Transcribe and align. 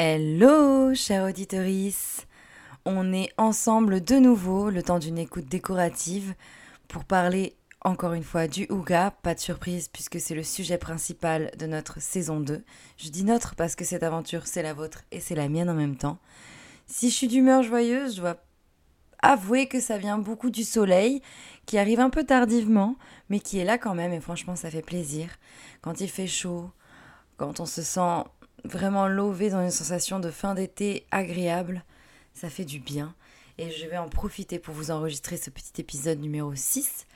Hello, 0.00 0.94
chère 0.94 1.24
auditorice 1.24 2.28
On 2.84 3.12
est 3.12 3.30
ensemble 3.36 4.00
de 4.00 4.14
nouveau, 4.14 4.70
le 4.70 4.84
temps 4.84 5.00
d'une 5.00 5.18
écoute 5.18 5.46
décorative, 5.46 6.36
pour 6.86 7.04
parler 7.04 7.56
encore 7.84 8.12
une 8.12 8.22
fois 8.22 8.46
du 8.46 8.68
Ouga. 8.70 9.10
Pas 9.10 9.34
de 9.34 9.40
surprise 9.40 9.88
puisque 9.88 10.20
c'est 10.20 10.36
le 10.36 10.44
sujet 10.44 10.78
principal 10.78 11.50
de 11.58 11.66
notre 11.66 12.00
saison 12.00 12.38
2. 12.38 12.62
Je 12.96 13.08
dis 13.08 13.24
notre 13.24 13.56
parce 13.56 13.74
que 13.74 13.84
cette 13.84 14.04
aventure, 14.04 14.46
c'est 14.46 14.62
la 14.62 14.72
vôtre 14.72 15.02
et 15.10 15.18
c'est 15.18 15.34
la 15.34 15.48
mienne 15.48 15.68
en 15.68 15.74
même 15.74 15.96
temps. 15.96 16.18
Si 16.86 17.10
je 17.10 17.16
suis 17.16 17.26
d'humeur 17.26 17.64
joyeuse, 17.64 18.14
je 18.14 18.20
dois 18.20 18.36
avouer 19.20 19.66
que 19.66 19.80
ça 19.80 19.98
vient 19.98 20.18
beaucoup 20.18 20.50
du 20.50 20.62
soleil, 20.62 21.22
qui 21.66 21.76
arrive 21.76 21.98
un 21.98 22.10
peu 22.10 22.22
tardivement, 22.22 22.94
mais 23.30 23.40
qui 23.40 23.58
est 23.58 23.64
là 23.64 23.78
quand 23.78 23.96
même, 23.96 24.12
et 24.12 24.20
franchement, 24.20 24.54
ça 24.54 24.70
fait 24.70 24.80
plaisir. 24.80 25.28
Quand 25.82 26.00
il 26.00 26.08
fait 26.08 26.28
chaud, 26.28 26.70
quand 27.36 27.58
on 27.58 27.66
se 27.66 27.82
sent 27.82 28.22
vraiment 28.64 29.08
lové 29.08 29.50
dans 29.50 29.62
une 29.62 29.70
sensation 29.70 30.20
de 30.20 30.30
fin 30.30 30.54
d'été 30.54 31.06
agréable. 31.10 31.84
Ça 32.34 32.50
fait 32.50 32.64
du 32.64 32.78
bien. 32.78 33.14
Et 33.58 33.70
je 33.70 33.86
vais 33.86 33.98
en 33.98 34.08
profiter 34.08 34.58
pour 34.58 34.74
vous 34.74 34.90
enregistrer 34.90 35.36
ce 35.36 35.50
petit 35.50 35.80
épisode 35.80 36.20
numéro 36.20 36.54
6. 36.54 37.06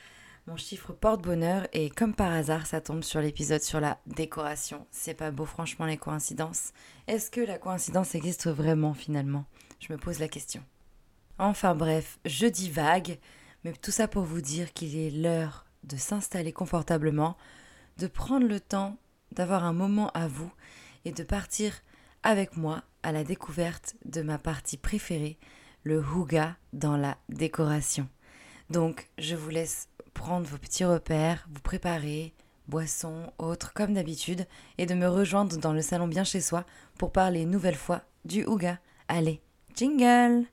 Mon 0.49 0.57
chiffre 0.57 0.93
porte 0.93 1.23
bonheur 1.23 1.69
et 1.73 1.89
comme 1.89 2.15
par 2.15 2.33
hasard, 2.33 2.67
ça 2.67 2.81
tombe 2.81 3.05
sur 3.05 3.21
l'épisode 3.21 3.63
sur 3.63 3.79
la 3.79 4.01
décoration. 4.07 4.87
C'est 4.91 5.15
pas 5.15 5.31
beau, 5.31 5.45
franchement, 5.45 5.87
les 5.87 5.97
coïncidences. 5.97 6.73
Est-ce 7.07 7.31
que 7.31 7.41
la 7.41 7.59
coïncidence 7.59 8.17
existe 8.17 8.49
vraiment 8.49 8.93
finalement? 8.93 9.45
Je 9.79 9.93
me 9.93 9.99
pose 9.99 10.19
la 10.19 10.27
question. 10.27 10.65
Enfin 11.39 11.77
bref, 11.77 12.19
je 12.25 12.47
dis 12.47 12.71
vague, 12.71 13.19
mais 13.63 13.73
tout 13.73 13.93
ça 13.93 14.09
pour 14.09 14.25
vous 14.25 14.41
dire 14.41 14.73
qu'il 14.73 14.97
est 14.97 15.11
l'heure 15.11 15.65
de 15.85 15.97
s'installer 15.97 16.53
confortablement, 16.53 17.37
de 17.99 18.09
prendre 18.09 18.47
le 18.47 18.59
temps 18.59 18.97
d'avoir 19.31 19.65
un 19.65 19.73
moment 19.73 20.11
à 20.11 20.27
vous 20.27 20.53
et 21.05 21.13
de 21.13 21.23
partir 21.23 21.73
avec 22.23 22.57
moi 22.57 22.83
à 23.03 23.13
la 23.13 23.25
découverte 23.25 23.97
de 24.05 24.23
ma 24.23 24.39
partie 24.39 24.77
préférée, 24.77 25.39
le 25.85 26.01
houga 26.01 26.57
dans 26.73 26.97
la 26.97 27.17
décoration. 27.29 28.09
Donc, 28.71 29.09
je 29.19 29.35
vous 29.35 29.51
laisse 29.51 29.89
prendre 30.15 30.47
vos 30.47 30.59
petits 30.59 30.85
repères, 30.85 31.47
vous 31.51 31.61
préparer, 31.61 32.33
boissons, 32.69 33.33
autres, 33.39 33.73
comme 33.75 33.95
d'habitude, 33.95 34.47
et 34.79 34.87
de 34.87 34.95
me 34.95 35.09
rejoindre 35.09 35.57
dans 35.57 35.73
le 35.73 35.83
salon 35.83 36.07
bien 36.07 36.25
chez 36.25 36.41
soi 36.41 36.65
pour 36.99 37.13
parler 37.13 37.43
une 37.43 37.51
nouvelle 37.51 37.75
fois 37.75 38.03
du 38.25 38.45
houga. 38.45 38.79
Allez, 39.09 39.41
jingle! 39.75 40.47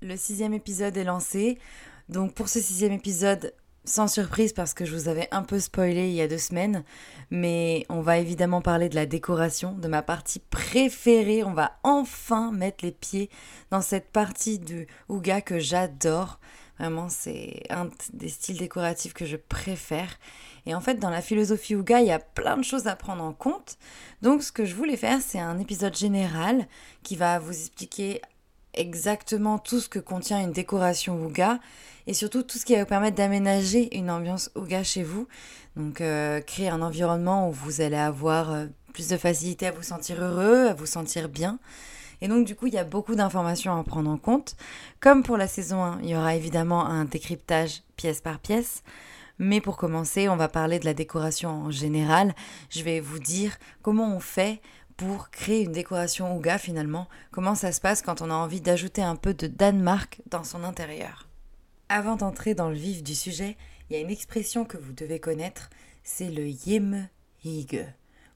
Le 0.00 0.16
sixième 0.16 0.54
épisode 0.54 0.96
est 0.96 1.04
lancé. 1.04 1.58
Donc 2.08 2.34
pour 2.34 2.48
ce 2.48 2.60
sixième 2.60 2.92
épisode, 2.92 3.52
sans 3.84 4.08
surprise 4.08 4.52
parce 4.52 4.72
que 4.72 4.84
je 4.84 4.94
vous 4.94 5.08
avais 5.08 5.28
un 5.30 5.42
peu 5.42 5.58
spoilé 5.60 6.08
il 6.08 6.14
y 6.14 6.22
a 6.22 6.28
deux 6.28 6.38
semaines, 6.38 6.84
mais 7.30 7.84
on 7.88 8.00
va 8.00 8.18
évidemment 8.18 8.62
parler 8.62 8.88
de 8.88 8.94
la 8.94 9.06
décoration, 9.06 9.72
de 9.72 9.88
ma 9.88 10.02
partie 10.02 10.38
préférée. 10.38 11.44
On 11.44 11.52
va 11.52 11.72
enfin 11.82 12.52
mettre 12.52 12.84
les 12.84 12.92
pieds 12.92 13.28
dans 13.70 13.82
cette 13.82 14.10
partie 14.10 14.58
du 14.58 14.86
Ouga 15.08 15.40
que 15.40 15.58
j'adore. 15.58 16.40
Vraiment, 16.78 17.08
c'est 17.08 17.62
un 17.70 17.88
des 18.14 18.28
styles 18.28 18.58
décoratifs 18.58 19.12
que 19.12 19.26
je 19.26 19.36
préfère. 19.36 20.18
Et 20.66 20.74
en 20.74 20.80
fait, 20.80 20.94
dans 20.94 21.10
la 21.10 21.22
philosophie 21.22 21.76
Ouga, 21.76 22.00
il 22.00 22.08
y 22.08 22.12
a 22.12 22.18
plein 22.18 22.56
de 22.56 22.64
choses 22.64 22.88
à 22.88 22.96
prendre 22.96 23.22
en 23.22 23.32
compte. 23.32 23.76
Donc, 24.22 24.42
ce 24.42 24.50
que 24.50 24.64
je 24.64 24.74
voulais 24.74 24.96
faire, 24.96 25.20
c'est 25.20 25.38
un 25.38 25.58
épisode 25.60 25.96
général 25.96 26.66
qui 27.04 27.14
va 27.14 27.38
vous 27.38 27.52
expliquer 27.52 28.20
exactement 28.74 29.58
tout 29.58 29.80
ce 29.80 29.88
que 29.88 29.98
contient 29.98 30.40
une 30.40 30.52
décoration 30.52 31.22
Ouga 31.22 31.58
et 32.06 32.14
surtout 32.14 32.42
tout 32.42 32.58
ce 32.58 32.64
qui 32.64 32.74
va 32.74 32.80
vous 32.80 32.88
permettre 32.88 33.16
d'aménager 33.16 33.96
une 33.96 34.10
ambiance 34.10 34.50
Ouga 34.54 34.82
chez 34.82 35.02
vous. 35.02 35.26
Donc 35.76 36.00
euh, 36.00 36.40
créer 36.40 36.68
un 36.68 36.82
environnement 36.82 37.48
où 37.48 37.52
vous 37.52 37.80
allez 37.80 37.96
avoir 37.96 38.52
euh, 38.52 38.66
plus 38.92 39.08
de 39.08 39.16
facilité 39.16 39.66
à 39.66 39.72
vous 39.72 39.82
sentir 39.82 40.22
heureux, 40.22 40.68
à 40.68 40.74
vous 40.74 40.86
sentir 40.86 41.28
bien. 41.28 41.58
Et 42.20 42.28
donc 42.28 42.46
du 42.46 42.54
coup, 42.54 42.66
il 42.66 42.74
y 42.74 42.78
a 42.78 42.84
beaucoup 42.84 43.14
d'informations 43.14 43.78
à 43.78 43.82
prendre 43.84 44.10
en 44.10 44.16
compte. 44.16 44.56
Comme 45.00 45.22
pour 45.22 45.36
la 45.36 45.48
saison 45.48 45.82
1, 45.82 46.00
il 46.02 46.10
y 46.10 46.16
aura 46.16 46.34
évidemment 46.34 46.86
un 46.86 47.04
décryptage 47.04 47.82
pièce 47.96 48.20
par 48.20 48.38
pièce. 48.38 48.82
Mais 49.38 49.60
pour 49.60 49.76
commencer, 49.76 50.28
on 50.28 50.36
va 50.36 50.48
parler 50.48 50.78
de 50.78 50.84
la 50.84 50.94
décoration 50.94 51.50
en 51.50 51.70
général. 51.70 52.34
Je 52.70 52.82
vais 52.82 53.00
vous 53.00 53.18
dire 53.18 53.58
comment 53.82 54.14
on 54.14 54.20
fait 54.20 54.60
pour 54.96 55.30
créer 55.30 55.62
une 55.62 55.72
décoration 55.72 56.36
Ouga 56.36 56.58
finalement, 56.58 57.08
comment 57.30 57.54
ça 57.54 57.72
se 57.72 57.80
passe 57.80 58.02
quand 58.02 58.22
on 58.22 58.30
a 58.30 58.34
envie 58.34 58.60
d'ajouter 58.60 59.02
un 59.02 59.16
peu 59.16 59.34
de 59.34 59.46
Danemark 59.46 60.22
dans 60.30 60.44
son 60.44 60.64
intérieur? 60.64 61.28
Avant 61.88 62.16
d'entrer 62.16 62.54
dans 62.54 62.68
le 62.68 62.76
vif 62.76 63.02
du 63.02 63.14
sujet, 63.14 63.56
il 63.88 63.94
y 63.94 63.96
a 63.96 64.02
une 64.02 64.10
expression 64.10 64.64
que 64.64 64.76
vous 64.76 64.92
devez 64.92 65.20
connaître, 65.20 65.70
c'est 66.02 66.30
le 66.30 66.48
yeme 66.48 67.08
hig 67.44 67.86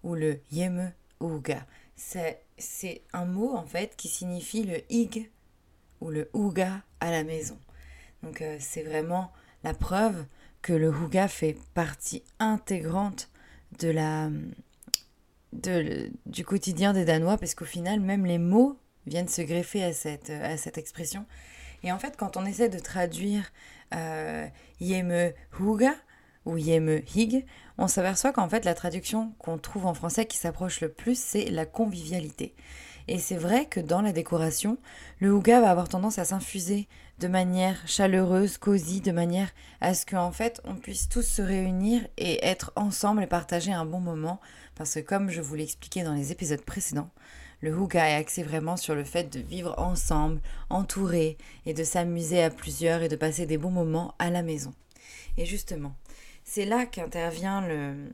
ou 0.02 0.14
le 0.14 0.40
yeme 0.50 0.92
ouga. 1.20 1.66
C'est, 1.96 2.42
c'est 2.58 3.02
un 3.12 3.24
mot 3.24 3.56
en 3.56 3.64
fait 3.64 3.96
qui 3.96 4.08
signifie 4.08 4.64
le 4.64 4.80
hig 4.92 5.30
ou 6.00 6.10
le 6.10 6.28
ouga 6.32 6.82
à 7.00 7.10
la 7.10 7.24
maison. 7.24 7.58
Donc 8.22 8.42
euh, 8.42 8.56
c'est 8.60 8.82
vraiment 8.82 9.32
la 9.64 9.74
preuve 9.74 10.26
que 10.62 10.72
le 10.72 10.90
ouga 10.90 11.28
fait 11.28 11.56
partie 11.74 12.22
intégrante 12.38 13.30
de 13.78 13.88
la 13.88 14.28
du 15.52 16.44
quotidien 16.44 16.92
des 16.92 17.04
Danois, 17.04 17.38
parce 17.38 17.54
qu'au 17.54 17.64
final, 17.64 18.00
même 18.00 18.26
les 18.26 18.38
mots 18.38 18.78
viennent 19.06 19.28
se 19.28 19.42
greffer 19.42 19.82
à 19.84 19.92
cette, 19.92 20.30
à 20.30 20.56
cette 20.56 20.78
expression. 20.78 21.24
Et 21.82 21.92
en 21.92 21.98
fait, 21.98 22.16
quand 22.16 22.36
on 22.36 22.44
essaie 22.44 22.68
de 22.68 22.78
traduire 22.78 23.52
euh, 23.94 24.46
Yeme 24.80 25.32
Huga 25.58 25.94
ou 26.44 26.56
Yeme 26.56 27.00
Hig, 27.14 27.44
on 27.78 27.88
s'aperçoit 27.88 28.32
qu'en 28.32 28.48
fait, 28.48 28.64
la 28.64 28.74
traduction 28.74 29.32
qu'on 29.38 29.58
trouve 29.58 29.86
en 29.86 29.94
français 29.94 30.26
qui 30.26 30.36
s'approche 30.36 30.80
le 30.80 30.90
plus, 30.90 31.18
c'est 31.18 31.50
la 31.50 31.66
convivialité. 31.66 32.54
Et 33.06 33.18
c'est 33.18 33.36
vrai 33.36 33.66
que 33.66 33.80
dans 33.80 34.02
la 34.02 34.12
décoration, 34.12 34.76
le 35.18 35.30
Huga 35.30 35.60
va 35.60 35.70
avoir 35.70 35.88
tendance 35.88 36.18
à 36.18 36.24
s'infuser 36.26 36.88
de 37.18 37.28
manière 37.28 37.76
chaleureuse, 37.86 38.58
cosy, 38.58 39.00
de 39.00 39.12
manière 39.12 39.50
à 39.80 39.94
ce 39.94 40.06
qu'en 40.06 40.30
fait 40.30 40.60
on 40.64 40.76
puisse 40.76 41.08
tous 41.08 41.22
se 41.22 41.42
réunir 41.42 42.06
et 42.16 42.44
être 42.44 42.72
ensemble 42.76 43.22
et 43.22 43.26
partager 43.26 43.72
un 43.72 43.84
bon 43.84 44.00
moment 44.00 44.40
parce 44.76 44.94
que 44.94 45.00
comme 45.00 45.30
je 45.30 45.40
vous 45.40 45.56
l'ai 45.56 45.64
expliqué 45.64 46.04
dans 46.04 46.14
les 46.14 46.30
épisodes 46.30 46.62
précédents, 46.62 47.10
le 47.60 47.76
Houga 47.76 48.08
est 48.08 48.14
axé 48.14 48.44
vraiment 48.44 48.76
sur 48.76 48.94
le 48.94 49.02
fait 49.02 49.24
de 49.32 49.40
vivre 49.40 49.74
ensemble, 49.78 50.40
entouré, 50.70 51.36
et 51.66 51.74
de 51.74 51.82
s'amuser 51.82 52.42
à 52.42 52.50
plusieurs 52.50 53.02
et 53.02 53.08
de 53.08 53.16
passer 53.16 53.46
des 53.46 53.58
bons 53.58 53.70
moments 53.70 54.14
à 54.20 54.30
la 54.30 54.42
maison. 54.42 54.72
Et 55.36 55.44
justement, 55.44 55.96
c'est 56.44 56.64
là 56.64 56.86
qu'intervient 56.86 57.66
le... 57.66 58.12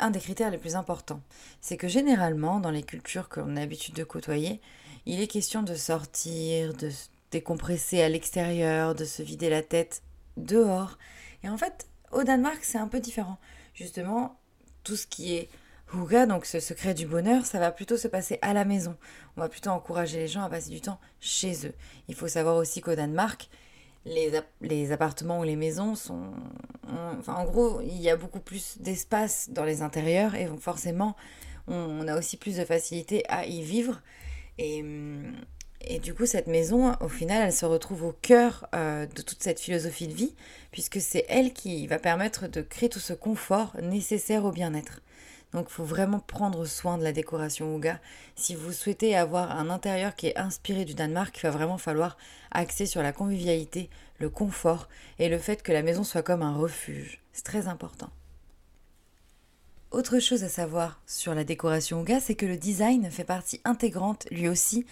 un 0.00 0.10
des 0.10 0.18
critères 0.18 0.50
les 0.50 0.58
plus 0.58 0.74
importants. 0.74 1.20
C'est 1.60 1.76
que 1.76 1.86
généralement, 1.86 2.58
dans 2.58 2.72
les 2.72 2.82
cultures 2.82 3.28
qu'on 3.28 3.56
a 3.56 3.60
l'habitude 3.60 3.94
de 3.94 4.02
côtoyer, 4.02 4.60
il 5.06 5.20
est 5.20 5.28
question 5.28 5.62
de 5.62 5.76
sortir, 5.76 6.74
de 6.74 6.90
décompresser 7.30 8.02
à 8.02 8.08
l'extérieur, 8.08 8.94
de 8.94 9.04
se 9.04 9.22
vider 9.22 9.50
la 9.50 9.62
tête 9.62 10.02
dehors. 10.36 10.98
Et 11.42 11.48
en 11.48 11.58
fait, 11.58 11.86
au 12.12 12.24
Danemark, 12.24 12.58
c'est 12.62 12.78
un 12.78 12.88
peu 12.88 13.00
différent. 13.00 13.38
Justement, 13.74 14.38
tout 14.84 14.96
ce 14.96 15.06
qui 15.06 15.34
est 15.34 15.48
Houga, 15.94 16.26
donc 16.26 16.46
ce 16.46 16.58
secret 16.58 16.94
du 16.94 17.06
bonheur, 17.06 17.46
ça 17.46 17.60
va 17.60 17.70
plutôt 17.70 17.96
se 17.96 18.08
passer 18.08 18.38
à 18.42 18.52
la 18.52 18.64
maison. 18.64 18.96
On 19.36 19.40
va 19.40 19.48
plutôt 19.48 19.70
encourager 19.70 20.18
les 20.18 20.28
gens 20.28 20.42
à 20.42 20.50
passer 20.50 20.70
du 20.70 20.80
temps 20.80 20.98
chez 21.20 21.66
eux. 21.66 21.74
Il 22.08 22.16
faut 22.16 22.26
savoir 22.26 22.56
aussi 22.56 22.80
qu'au 22.80 22.96
Danemark, 22.96 23.48
les, 24.04 24.32
les, 24.60 24.92
appartements 24.92 25.40
ou 25.40 25.44
les 25.44 25.56
maisons 25.56 25.94
sont... 25.94 26.32
enfin, 27.18 27.34
en 27.34 27.44
gros, 27.44 27.80
il 27.82 28.00
y 28.00 28.10
a 28.10 28.16
beaucoup 28.16 28.40
plus 28.40 28.78
d'espace 28.78 29.48
dans 29.50 29.64
les 29.64 29.82
intérieurs 29.82 30.34
et 30.34 30.46
donc 30.46 30.60
forcément, 30.60 31.16
on, 31.68 32.06
a 32.06 32.16
aussi 32.16 32.36
plus 32.36 32.56
de 32.56 32.64
facilité 32.64 33.24
à 33.28 33.46
y 33.46 33.62
vivre. 33.62 34.00
Et, 34.58 34.84
et 35.86 35.98
du 35.98 36.14
coup, 36.14 36.26
cette 36.26 36.48
maison, 36.48 36.94
au 37.00 37.08
final, 37.08 37.42
elle 37.46 37.52
se 37.52 37.64
retrouve 37.64 38.04
au 38.04 38.12
cœur 38.20 38.66
euh, 38.74 39.06
de 39.06 39.22
toute 39.22 39.42
cette 39.42 39.60
philosophie 39.60 40.08
de 40.08 40.12
vie, 40.12 40.34
puisque 40.72 41.00
c'est 41.00 41.24
elle 41.28 41.52
qui 41.52 41.86
va 41.86 41.98
permettre 41.98 42.48
de 42.48 42.60
créer 42.60 42.88
tout 42.88 42.98
ce 42.98 43.12
confort 43.12 43.76
nécessaire 43.80 44.44
au 44.44 44.52
bien-être. 44.52 45.00
Donc 45.52 45.68
il 45.70 45.72
faut 45.72 45.84
vraiment 45.84 46.18
prendre 46.18 46.64
soin 46.66 46.98
de 46.98 47.04
la 47.04 47.12
décoration 47.12 47.74
Ouga. 47.74 48.00
Si 48.34 48.54
vous 48.54 48.72
souhaitez 48.72 49.16
avoir 49.16 49.52
un 49.52 49.70
intérieur 49.70 50.16
qui 50.16 50.26
est 50.26 50.36
inspiré 50.36 50.84
du 50.84 50.94
Danemark, 50.94 51.38
il 51.38 51.42
va 51.42 51.50
vraiment 51.50 51.78
falloir 51.78 52.16
axer 52.50 52.84
sur 52.84 53.02
la 53.02 53.12
convivialité, 53.12 53.88
le 54.18 54.28
confort 54.28 54.88
et 55.18 55.28
le 55.28 55.38
fait 55.38 55.62
que 55.62 55.72
la 55.72 55.82
maison 55.82 56.04
soit 56.04 56.22
comme 56.22 56.42
un 56.42 56.56
refuge. 56.56 57.20
C'est 57.32 57.44
très 57.44 57.68
important. 57.68 58.10
Autre 59.92 60.18
chose 60.18 60.42
à 60.42 60.48
savoir 60.48 61.00
sur 61.06 61.32
la 61.34 61.44
décoration 61.44 62.00
Ouga, 62.00 62.20
c'est 62.20 62.34
que 62.34 62.44
le 62.44 62.56
design 62.56 63.08
fait 63.10 63.24
partie 63.24 63.60
intégrante 63.64 64.26
lui 64.32 64.48
aussi 64.48 64.84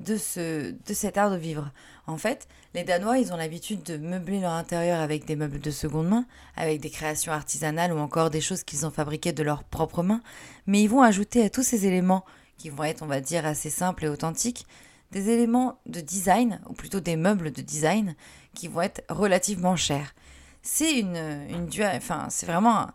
de, 0.00 0.16
ce, 0.16 0.72
de 0.72 0.94
cet 0.94 1.16
art 1.18 1.30
de 1.30 1.36
vivre. 1.36 1.70
En 2.06 2.16
fait, 2.16 2.48
les 2.74 2.84
Danois, 2.84 3.18
ils 3.18 3.32
ont 3.32 3.36
l'habitude 3.36 3.82
de 3.82 3.96
meubler 3.96 4.40
leur 4.40 4.52
intérieur 4.52 5.00
avec 5.00 5.24
des 5.24 5.36
meubles 5.36 5.60
de 5.60 5.70
seconde 5.70 6.08
main, 6.08 6.26
avec 6.56 6.80
des 6.80 6.90
créations 6.90 7.32
artisanales 7.32 7.92
ou 7.92 7.98
encore 7.98 8.30
des 8.30 8.40
choses 8.40 8.64
qu'ils 8.64 8.86
ont 8.86 8.90
fabriquées 8.90 9.32
de 9.32 9.42
leurs 9.42 9.64
propres 9.64 10.02
mains, 10.02 10.22
mais 10.66 10.82
ils 10.82 10.88
vont 10.88 11.02
ajouter 11.02 11.44
à 11.44 11.50
tous 11.50 11.62
ces 11.62 11.86
éléments, 11.86 12.24
qui 12.58 12.68
vont 12.68 12.84
être, 12.84 13.02
on 13.02 13.06
va 13.06 13.20
dire, 13.20 13.46
assez 13.46 13.70
simples 13.70 14.04
et 14.04 14.08
authentiques, 14.08 14.66
des 15.12 15.30
éléments 15.30 15.78
de 15.86 16.00
design, 16.00 16.60
ou 16.68 16.72
plutôt 16.72 17.00
des 17.00 17.16
meubles 17.16 17.52
de 17.52 17.62
design, 17.62 18.14
qui 18.54 18.68
vont 18.68 18.82
être 18.82 19.02
relativement 19.08 19.76
chers. 19.76 20.14
C'est 20.62 20.98
une, 20.98 21.16
une 21.48 21.68
enfin, 21.96 22.26
c'est 22.28 22.46
vraiment 22.46 22.88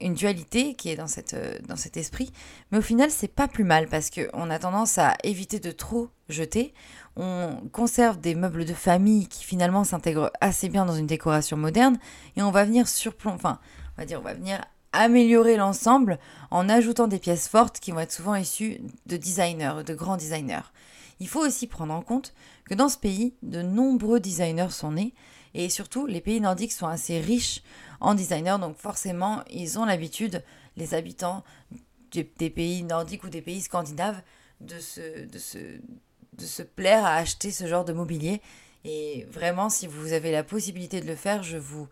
une 0.00 0.14
dualité 0.14 0.74
qui 0.74 0.90
est 0.90 0.98
euh, 1.34 1.58
dans 1.66 1.76
cet 1.76 1.96
esprit. 1.96 2.32
Mais 2.70 2.78
au 2.78 2.82
final, 2.82 3.10
c'est 3.10 3.28
pas 3.28 3.48
plus 3.48 3.64
mal 3.64 3.88
parce 3.88 4.10
qu'on 4.10 4.50
a 4.50 4.58
tendance 4.58 4.98
à 4.98 5.16
éviter 5.24 5.58
de 5.60 5.70
trop 5.70 6.08
jeter. 6.28 6.74
On 7.16 7.56
conserve 7.72 8.20
des 8.20 8.34
meubles 8.34 8.64
de 8.64 8.74
famille 8.74 9.26
qui 9.26 9.44
finalement 9.44 9.84
s'intègrent 9.84 10.30
assez 10.40 10.68
bien 10.68 10.84
dans 10.84 10.94
une 10.94 11.06
décoration 11.06 11.56
moderne 11.56 11.98
et 12.36 12.42
on 12.42 12.50
va 12.50 12.64
venir 12.64 12.86
enfin, 13.24 13.58
on 13.96 14.00
va 14.00 14.06
dire, 14.06 14.20
on 14.20 14.24
va 14.24 14.34
venir 14.34 14.60
améliorer 14.92 15.56
l'ensemble 15.56 16.18
en 16.50 16.68
ajoutant 16.68 17.08
des 17.08 17.18
pièces 17.18 17.48
fortes 17.48 17.80
qui 17.80 17.92
vont 17.92 18.00
être 18.00 18.12
souvent 18.12 18.34
issues 18.34 18.80
de 19.06 19.16
designers, 19.16 19.82
de 19.84 19.94
grands 19.94 20.16
designers. 20.16 20.72
Il 21.20 21.28
faut 21.28 21.44
aussi 21.44 21.66
prendre 21.66 21.92
en 21.92 22.02
compte 22.02 22.32
que 22.68 22.74
dans 22.74 22.88
ce 22.88 22.96
pays, 22.96 23.34
de 23.42 23.62
nombreux 23.62 24.20
designers 24.20 24.70
sont 24.70 24.92
nés 24.92 25.14
et 25.54 25.68
surtout 25.68 26.06
les 26.06 26.20
pays 26.20 26.40
nordiques 26.40 26.72
sont 26.72 26.86
assez 26.86 27.20
riches 27.20 27.62
en 28.00 28.14
designer, 28.14 28.58
donc 28.58 28.76
forcément, 28.76 29.42
ils 29.50 29.78
ont 29.78 29.84
l'habitude, 29.84 30.42
les 30.76 30.94
habitants 30.94 31.44
des, 32.12 32.50
pays 32.50 32.82
nordiques 32.82 33.24
ou 33.24 33.28
des 33.28 33.42
pays 33.42 33.60
scandinaves, 33.60 34.20
de 34.60 34.78
se, 34.78 35.26
de, 35.26 35.38
se, 35.38 35.58
de 35.58 36.44
se 36.44 36.62
plaire 36.62 37.04
à 37.04 37.16
acheter 37.16 37.50
ce 37.50 37.66
genre 37.66 37.84
de 37.84 37.92
mobilier. 37.92 38.40
Et 38.84 39.26
vraiment, 39.30 39.68
si 39.68 39.86
vous 39.86 40.12
avez 40.12 40.32
la 40.32 40.42
possibilité 40.42 41.00
de 41.00 41.06
le 41.06 41.16
faire, 41.16 41.42
je 41.42 41.58
vous 41.58 41.88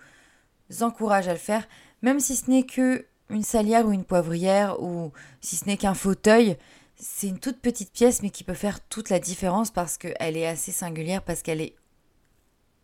encourage 0.80 1.28
à 1.28 1.32
le 1.32 1.38
faire, 1.38 1.66
même 2.02 2.20
si 2.20 2.36
ce 2.36 2.50
n'est 2.50 2.64
que 2.64 3.06
une 3.28 3.42
salière 3.42 3.86
ou 3.86 3.92
une 3.92 4.04
poivrière, 4.04 4.80
ou 4.80 5.12
si 5.40 5.56
ce 5.56 5.66
n'est 5.66 5.76
qu'un 5.76 5.94
fauteuil, 5.94 6.56
c'est 6.96 7.26
une 7.26 7.40
toute 7.40 7.60
petite 7.60 7.92
pièce 7.92 8.22
mais 8.22 8.30
qui 8.30 8.44
peut 8.44 8.54
faire 8.54 8.80
toute 8.80 9.10
la 9.10 9.18
différence 9.18 9.70
parce 9.70 9.98
qu'elle 9.98 10.36
est 10.36 10.46
assez 10.46 10.72
singulière, 10.72 11.22
parce 11.22 11.42
qu'elle 11.42 11.60
est 11.60 11.74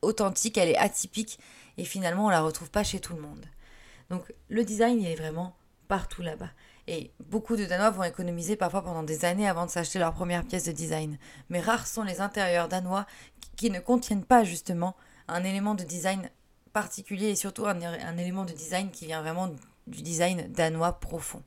authentique, 0.02 0.58
elle 0.58 0.70
est 0.70 0.76
atypique 0.76 1.38
et 1.78 1.84
finalement 1.84 2.26
on 2.26 2.30
la 2.30 2.42
retrouve 2.42 2.70
pas 2.70 2.84
chez 2.84 3.00
tout 3.00 3.14
le 3.14 3.20
monde. 3.20 3.44
Donc 4.10 4.32
le 4.48 4.64
design 4.64 5.00
il 5.00 5.06
est 5.06 5.16
vraiment 5.16 5.56
partout 5.88 6.22
là-bas. 6.22 6.50
Et 6.88 7.12
beaucoup 7.20 7.56
de 7.56 7.64
Danois 7.64 7.90
vont 7.90 8.02
économiser 8.02 8.56
parfois 8.56 8.82
pendant 8.82 9.02
des 9.02 9.24
années 9.24 9.48
avant 9.48 9.66
de 9.66 9.70
s'acheter 9.70 9.98
leur 9.98 10.12
première 10.12 10.44
pièce 10.44 10.64
de 10.64 10.72
design. 10.72 11.19
Mais 11.48 11.60
rares 11.60 11.86
sont 11.86 12.02
les 12.02 12.20
intérieurs 12.20 12.69
danois 12.69 13.06
qui 13.56 13.70
ne 13.70 13.78
contiennent 13.78 14.24
pas 14.24 14.42
justement 14.42 14.96
un 15.28 15.44
élément 15.44 15.74
de 15.74 15.84
design 15.84 16.28
particulier 16.72 17.28
et 17.28 17.36
surtout 17.36 17.66
un, 17.66 17.80
un 17.82 18.16
élément 18.16 18.44
de 18.44 18.52
design 18.52 18.90
qui 18.90 19.06
vient 19.06 19.22
vraiment 19.22 19.50
du 19.86 20.02
design 20.02 20.50
danois 20.52 20.98
profond. 20.98 21.42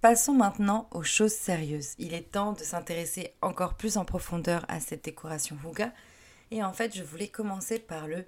Passons 0.00 0.34
maintenant 0.34 0.88
aux 0.92 1.02
choses 1.02 1.32
sérieuses. 1.32 1.94
Il 1.98 2.14
est 2.14 2.32
temps 2.32 2.52
de 2.52 2.60
s'intéresser 2.60 3.34
encore 3.42 3.74
plus 3.74 3.96
en 3.96 4.04
profondeur 4.04 4.64
à 4.68 4.78
cette 4.80 5.04
décoration 5.04 5.56
Huga. 5.64 5.92
Et 6.50 6.62
en 6.62 6.72
fait, 6.72 6.96
je 6.96 7.02
voulais 7.02 7.28
commencer 7.28 7.78
par 7.78 8.06
le 8.06 8.24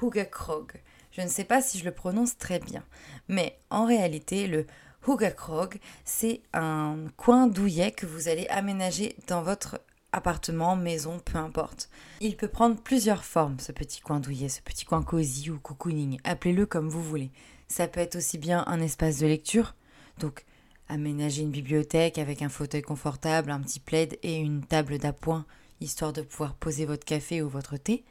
Hugakrog. 0.00 0.72
Je 1.12 1.22
ne 1.22 1.28
sais 1.28 1.44
pas 1.44 1.60
si 1.60 1.78
je 1.78 1.84
le 1.84 1.90
prononce 1.90 2.38
très 2.38 2.58
bien, 2.58 2.84
mais 3.28 3.58
en 3.70 3.84
réalité, 3.84 4.46
le 4.46 4.66
Hugakrog, 5.06 5.78
c'est 6.04 6.42
un 6.52 6.96
coin 7.16 7.46
douillet 7.46 7.90
que 7.90 8.06
vous 8.06 8.28
allez 8.28 8.46
aménager 8.48 9.16
dans 9.26 9.42
votre 9.42 9.80
appartement, 10.12 10.76
maison, 10.76 11.20
peu 11.24 11.38
importe. 11.38 11.88
Il 12.20 12.36
peut 12.36 12.48
prendre 12.48 12.76
plusieurs 12.76 13.24
formes, 13.24 13.58
ce 13.60 13.72
petit 13.72 14.00
coin 14.00 14.20
douillet, 14.20 14.48
ce 14.48 14.60
petit 14.60 14.84
coin 14.84 15.02
cosy 15.02 15.50
ou 15.50 15.58
cocooning, 15.58 16.18
appelez-le 16.24 16.66
comme 16.66 16.88
vous 16.88 17.02
voulez. 17.02 17.30
Ça 17.68 17.86
peut 17.86 18.00
être 18.00 18.16
aussi 18.16 18.38
bien 18.38 18.64
un 18.66 18.80
espace 18.80 19.18
de 19.18 19.26
lecture, 19.26 19.74
donc 20.18 20.44
aménager 20.88 21.42
une 21.42 21.50
bibliothèque 21.50 22.18
avec 22.18 22.42
un 22.42 22.48
fauteuil 22.48 22.82
confortable, 22.82 23.50
un 23.50 23.60
petit 23.60 23.80
plaid 23.80 24.18
et 24.22 24.36
une 24.36 24.64
table 24.64 24.98
d'appoint, 24.98 25.46
histoire 25.80 26.12
de 26.12 26.22
pouvoir 26.22 26.54
poser 26.54 26.84
votre 26.84 27.04
café 27.04 27.42
ou 27.42 27.48
votre 27.48 27.76
thé. 27.76 28.04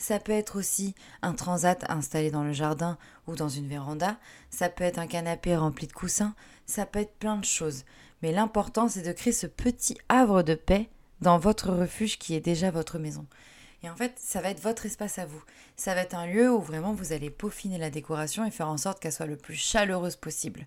Ça 0.00 0.18
peut 0.18 0.32
être 0.32 0.58
aussi 0.58 0.94
un 1.20 1.34
transat 1.34 1.84
installé 1.90 2.30
dans 2.30 2.42
le 2.42 2.54
jardin 2.54 2.96
ou 3.26 3.36
dans 3.36 3.50
une 3.50 3.68
véranda. 3.68 4.16
Ça 4.48 4.70
peut 4.70 4.82
être 4.82 4.98
un 4.98 5.06
canapé 5.06 5.54
rempli 5.54 5.86
de 5.86 5.92
coussins. 5.92 6.34
Ça 6.64 6.86
peut 6.86 7.00
être 7.00 7.14
plein 7.18 7.36
de 7.36 7.44
choses. 7.44 7.84
Mais 8.22 8.32
l'important, 8.32 8.88
c'est 8.88 9.02
de 9.02 9.12
créer 9.12 9.34
ce 9.34 9.46
petit 9.46 9.98
havre 10.08 10.42
de 10.42 10.54
paix 10.54 10.88
dans 11.20 11.38
votre 11.38 11.70
refuge 11.70 12.18
qui 12.18 12.34
est 12.34 12.40
déjà 12.40 12.70
votre 12.70 12.98
maison. 12.98 13.26
Et 13.82 13.90
en 13.90 13.96
fait, 13.96 14.14
ça 14.16 14.40
va 14.40 14.48
être 14.48 14.62
votre 14.62 14.86
espace 14.86 15.18
à 15.18 15.26
vous. 15.26 15.42
Ça 15.76 15.94
va 15.94 16.00
être 16.00 16.14
un 16.14 16.26
lieu 16.26 16.50
où 16.50 16.62
vraiment 16.62 16.94
vous 16.94 17.12
allez 17.12 17.28
peaufiner 17.28 17.76
la 17.76 17.90
décoration 17.90 18.46
et 18.46 18.50
faire 18.50 18.68
en 18.68 18.78
sorte 18.78 19.00
qu'elle 19.00 19.12
soit 19.12 19.26
le 19.26 19.36
plus 19.36 19.54
chaleureuse 19.54 20.16
possible. 20.16 20.66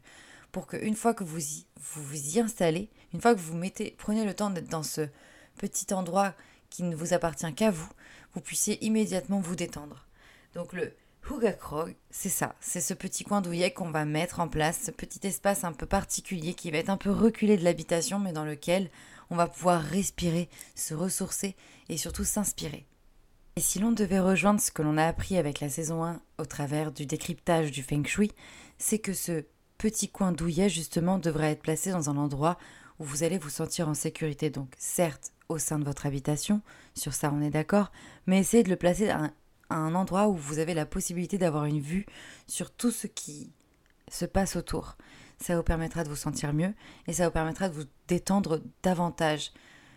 Pour 0.51 0.67
qu'une 0.67 0.95
fois 0.95 1.15
que 1.15 1.23
vous 1.23 1.43
y, 1.43 1.65
vous, 1.81 2.35
y 2.35 2.39
installez, 2.39 2.87
une 3.15 3.21
fois 3.21 3.33
que 3.33 3.39
vous 3.39 3.57
mettez, 3.57 3.95
prenez 3.97 4.25
le 4.25 4.35
temps 4.35 4.51
d'être 4.51 4.69
dans 4.69 4.83
ce 4.83 5.09
petit 5.57 5.91
endroit 5.91 6.35
qui 6.69 6.83
ne 6.83 6.95
vous 6.95 7.15
appartient 7.15 7.51
qu'à 7.55 7.71
vous, 7.71 7.89
vous 8.33 8.41
puissiez 8.41 8.83
immédiatement 8.83 9.39
vous 9.39 9.55
détendre. 9.55 10.07
Donc 10.53 10.73
le 10.73 10.93
Hugakrog, 11.29 11.95
c'est 12.11 12.29
ça, 12.29 12.55
c'est 12.59 12.81
ce 12.81 12.93
petit 12.93 13.23
coin 13.23 13.41
douillet 13.41 13.71
qu'on 13.71 13.91
va 13.91 14.05
mettre 14.05 14.39
en 14.39 14.47
place, 14.47 14.81
ce 14.85 14.91
petit 14.91 15.25
espace 15.25 15.63
un 15.63 15.71
peu 15.71 15.85
particulier 15.85 16.53
qui 16.53 16.69
va 16.69 16.79
être 16.79 16.89
un 16.89 16.97
peu 16.97 17.11
reculé 17.11 17.57
de 17.57 17.63
l'habitation, 17.63 18.19
mais 18.19 18.33
dans 18.33 18.43
lequel 18.43 18.89
on 19.29 19.35
va 19.35 19.47
pouvoir 19.47 19.81
respirer, 19.81 20.49
se 20.75 20.93
ressourcer 20.93 21.55
et 21.89 21.97
surtout 21.97 22.25
s'inspirer. 22.25 22.85
Et 23.55 23.61
si 23.61 23.79
l'on 23.79 23.91
devait 23.91 24.19
rejoindre 24.19 24.59
ce 24.59 24.71
que 24.71 24.81
l'on 24.81 24.97
a 24.97 25.05
appris 25.05 25.37
avec 25.37 25.59
la 25.59 25.69
saison 25.69 26.03
1 26.03 26.21
au 26.39 26.45
travers 26.45 26.91
du 26.91 27.05
décryptage 27.05 27.71
du 27.71 27.83
Feng 27.83 28.03
Shui, 28.05 28.31
c'est 28.77 28.99
que 28.99 29.13
ce 29.13 29.45
petit 29.77 30.09
coin 30.09 30.31
douillet 30.31 30.69
justement 30.69 31.19
devrait 31.19 31.51
être 31.51 31.61
placé 31.61 31.91
dans 31.91 32.09
un 32.09 32.17
endroit 32.17 32.57
où 32.99 33.03
vous 33.03 33.23
allez 33.23 33.37
vous 33.37 33.49
sentir 33.49 33.87
en 33.87 33.93
sécurité. 33.93 34.49
Donc 34.49 34.73
certes, 34.77 35.32
au 35.49 35.57
sein 35.57 35.79
de 35.79 35.85
votre 35.85 36.05
habitation, 36.05 36.61
sur 36.95 37.13
ça 37.13 37.31
on 37.33 37.41
est 37.41 37.49
d'accord, 37.49 37.91
mais 38.27 38.39
essayez 38.39 38.63
de 38.63 38.69
le 38.69 38.75
placer 38.75 39.09
à 39.09 39.31
un, 39.69 39.95
endroit 39.95 40.27
où 40.27 40.35
vous 40.35 40.59
avez 40.59 40.73
la 40.73 40.85
possibilité 40.85 41.37
d'avoir 41.37 41.65
une 41.65 41.79
vue 41.79 42.05
sur 42.47 42.71
tout 42.71 42.91
ce 42.91 43.07
qui 43.07 43.51
se 44.09 44.25
passe 44.25 44.55
autour. 44.55 44.97
Ça 45.39 45.55
vous 45.55 45.63
permettra 45.63 46.03
de 46.03 46.09
vous 46.09 46.15
sentir 46.15 46.53
mieux 46.53 46.73
et 47.07 47.13
ça 47.13 47.25
vous 47.25 47.33
permettra 47.33 47.69
de 47.69 47.73
vous 47.73 47.85
détendre 48.07 48.61
davantage. 48.83 49.51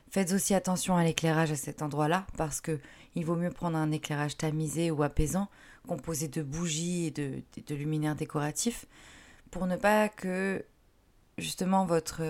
Faites 0.08 0.32
aussi 0.32 0.54
attention 0.54 0.96
à 0.96 1.04
l'éclairage 1.04 1.52
à 1.52 1.56
cet 1.56 1.82
endroit-là 1.82 2.26
parce 2.36 2.60
que 2.60 2.80
il 3.14 3.24
vaut 3.24 3.36
mieux 3.36 3.50
prendre 3.50 3.76
un 3.76 3.90
éclairage 3.90 4.36
tamisé 4.36 4.90
ou 4.90 5.02
apaisant, 5.02 5.48
composé 5.86 6.28
de 6.28 6.42
bougies 6.42 7.06
et 7.06 7.10
de, 7.10 7.42
de 7.66 7.74
luminaires 7.74 8.16
décoratifs, 8.16 8.86
pour 9.50 9.66
ne 9.66 9.76
pas 9.76 10.08
que 10.08 10.64
justement 11.38 11.84
votre 11.84 12.22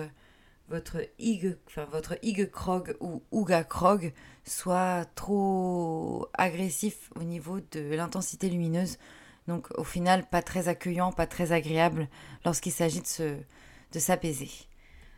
votre 0.69 0.97
Ig, 1.19 1.57
enfin 1.67 1.85
votre 1.85 2.15
Krog 2.51 2.95
ou 2.99 3.23
Uga 3.31 3.63
Krog 3.63 4.13
soit 4.43 5.05
trop 5.15 6.27
agressif 6.33 7.09
au 7.15 7.23
niveau 7.23 7.59
de 7.71 7.95
l'intensité 7.95 8.49
lumineuse. 8.49 8.97
Donc 9.47 9.67
au 9.77 9.83
final, 9.83 10.27
pas 10.27 10.41
très 10.41 10.67
accueillant, 10.67 11.11
pas 11.11 11.27
très 11.27 11.53
agréable 11.53 12.09
lorsqu'il 12.43 12.73
s'agit 12.73 13.01
de 13.01 13.99
s'apaiser. 13.99 14.51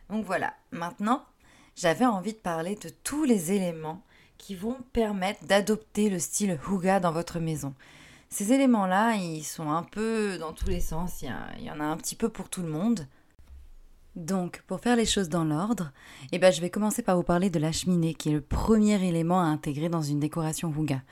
Donc 0.08 0.24
voilà, 0.24 0.54
maintenant, 0.70 1.24
j'avais 1.74 2.06
envie 2.06 2.32
de 2.32 2.38
parler 2.38 2.76
de 2.76 2.88
tous 2.88 3.24
les 3.24 3.52
éléments 3.52 4.04
qui 4.38 4.54
vont 4.54 4.78
permettre 4.92 5.44
d'adopter 5.46 6.10
le 6.10 6.18
style 6.18 6.58
Huga 6.68 7.00
dans 7.00 7.12
votre 7.12 7.40
maison. 7.40 7.74
Ces 8.28 8.52
éléments-là, 8.52 9.16
ils 9.16 9.42
sont 9.42 9.70
un 9.70 9.82
peu 9.82 10.38
dans 10.38 10.52
tous 10.52 10.68
les 10.68 10.80
sens, 10.80 11.22
il 11.22 11.64
y 11.64 11.70
en 11.70 11.80
a 11.80 11.84
un 11.84 11.96
petit 11.96 12.14
peu 12.14 12.28
pour 12.28 12.48
tout 12.48 12.62
le 12.62 12.68
monde. 12.68 13.06
Donc, 14.16 14.62
pour 14.66 14.80
faire 14.80 14.96
les 14.96 15.06
choses 15.06 15.28
dans 15.28 15.44
l'ordre, 15.44 15.92
eh 16.32 16.38
ben, 16.38 16.52
je 16.52 16.60
vais 16.60 16.70
commencer 16.70 17.02
par 17.02 17.16
vous 17.16 17.22
parler 17.22 17.48
de 17.48 17.60
la 17.60 17.72
cheminée, 17.72 18.14
qui 18.14 18.30
est 18.30 18.32
le 18.32 18.40
premier 18.40 19.02
élément 19.06 19.40
à 19.40 19.44
intégrer 19.44 19.88
dans 19.88 20.02
une 20.02 20.18
décoration 20.18 20.72
Huga. 20.76 21.02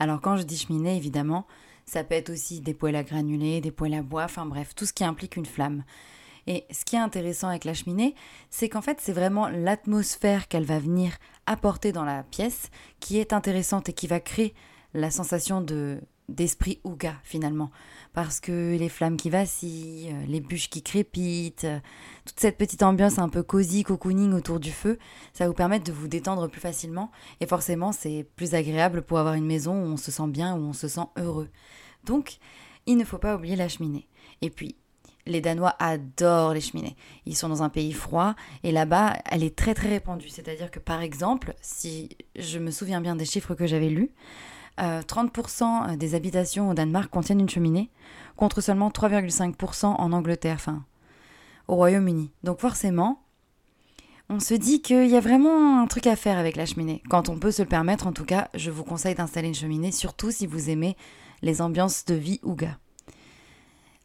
Alors, 0.00 0.20
quand 0.20 0.36
je 0.36 0.42
dis 0.42 0.58
cheminée, 0.58 0.96
évidemment, 0.96 1.46
ça 1.86 2.04
peut 2.04 2.14
être 2.14 2.30
aussi 2.30 2.60
des 2.60 2.74
poêles 2.74 2.96
à 2.96 3.04
granulés, 3.04 3.60
des 3.60 3.70
poêles 3.70 3.94
à 3.94 4.02
bois, 4.02 4.24
enfin 4.24 4.44
bref, 4.44 4.74
tout 4.74 4.86
ce 4.86 4.92
qui 4.92 5.04
implique 5.04 5.36
une 5.36 5.46
flamme. 5.46 5.84
Et 6.46 6.64
ce 6.70 6.84
qui 6.84 6.96
est 6.96 7.00
intéressant 7.00 7.48
avec 7.48 7.64
la 7.64 7.74
cheminée, 7.74 8.14
c'est 8.50 8.68
qu'en 8.68 8.80
fait, 8.80 8.98
c'est 9.00 9.12
vraiment 9.12 9.48
l'atmosphère 9.48 10.48
qu'elle 10.48 10.64
va 10.64 10.78
venir 10.78 11.16
apporter 11.46 11.92
dans 11.92 12.04
la 12.04 12.22
pièce 12.22 12.70
qui 13.00 13.18
est 13.18 13.32
intéressante 13.32 13.88
et 13.88 13.92
qui 13.92 14.06
va 14.06 14.18
créer 14.18 14.54
la 14.94 15.10
sensation 15.10 15.60
de 15.60 16.00
d'esprit 16.28 16.80
Ouga 16.84 17.14
finalement 17.22 17.70
parce 18.12 18.40
que 18.40 18.76
les 18.76 18.88
flammes 18.88 19.16
qui 19.16 19.30
vacillent, 19.30 20.10
euh, 20.12 20.26
les 20.26 20.40
bûches 20.40 20.68
qui 20.68 20.82
crépitent, 20.82 21.64
euh, 21.64 21.78
toute 22.24 22.40
cette 22.40 22.58
petite 22.58 22.82
ambiance 22.82 23.18
un 23.18 23.28
peu 23.28 23.42
cosy, 23.42 23.82
cocooning 23.82 24.32
autour 24.32 24.60
du 24.60 24.70
feu, 24.70 24.98
ça 25.32 25.46
vous 25.46 25.54
permettre 25.54 25.84
de 25.84 25.92
vous 25.92 26.08
détendre 26.08 26.48
plus 26.48 26.60
facilement 26.60 27.10
et 27.40 27.46
forcément 27.46 27.92
c'est 27.92 28.26
plus 28.36 28.54
agréable 28.54 29.02
pour 29.02 29.18
avoir 29.18 29.34
une 29.34 29.46
maison 29.46 29.72
où 29.72 29.86
on 29.86 29.96
se 29.96 30.10
sent 30.10 30.28
bien, 30.28 30.54
où 30.54 30.60
on 30.60 30.72
se 30.72 30.88
sent 30.88 31.06
heureux. 31.16 31.48
Donc, 32.04 32.38
il 32.86 32.96
ne 32.96 33.04
faut 33.04 33.18
pas 33.18 33.36
oublier 33.36 33.56
la 33.56 33.68
cheminée. 33.68 34.08
Et 34.40 34.50
puis, 34.50 34.76
les 35.26 35.40
Danois 35.40 35.76
adorent 35.78 36.54
les 36.54 36.60
cheminées. 36.60 36.96
Ils 37.26 37.36
sont 37.36 37.48
dans 37.48 37.62
un 37.62 37.68
pays 37.68 37.92
froid 37.92 38.34
et 38.64 38.72
là-bas, 38.72 39.18
elle 39.30 39.44
est 39.44 39.54
très 39.54 39.74
très 39.74 39.88
répandue. 39.88 40.28
C'est-à-dire 40.28 40.70
que 40.70 40.78
par 40.78 41.02
exemple, 41.02 41.54
si 41.60 42.16
je 42.36 42.58
me 42.58 42.70
souviens 42.70 43.00
bien 43.00 43.14
des 43.14 43.26
chiffres 43.26 43.54
que 43.54 43.66
j'avais 43.66 43.90
lus, 43.90 44.10
30% 44.78 45.96
des 45.96 46.14
habitations 46.14 46.70
au 46.70 46.74
Danemark 46.74 47.10
contiennent 47.10 47.40
une 47.40 47.48
cheminée, 47.48 47.90
contre 48.36 48.60
seulement 48.60 48.90
3,5% 48.90 49.86
en 49.86 50.12
Angleterre, 50.12 50.56
enfin 50.56 50.84
au 51.66 51.74
Royaume-Uni. 51.74 52.30
Donc 52.44 52.60
forcément, 52.60 53.22
on 54.30 54.40
se 54.40 54.54
dit 54.54 54.82
qu'il 54.82 55.08
y 55.08 55.16
a 55.16 55.20
vraiment 55.20 55.80
un 55.80 55.86
truc 55.86 56.06
à 56.06 56.16
faire 56.16 56.38
avec 56.38 56.56
la 56.56 56.66
cheminée. 56.66 57.02
Quand 57.08 57.28
on 57.28 57.38
peut 57.38 57.50
se 57.50 57.62
le 57.62 57.68
permettre, 57.68 58.06
en 58.06 58.12
tout 58.12 58.24
cas, 58.24 58.48
je 58.54 58.70
vous 58.70 58.84
conseille 58.84 59.14
d'installer 59.14 59.48
une 59.48 59.54
cheminée, 59.54 59.92
surtout 59.92 60.30
si 60.30 60.46
vous 60.46 60.70
aimez 60.70 60.96
les 61.42 61.62
ambiances 61.62 62.04
de 62.04 62.14
vie 62.14 62.40
Ouga. 62.42 62.78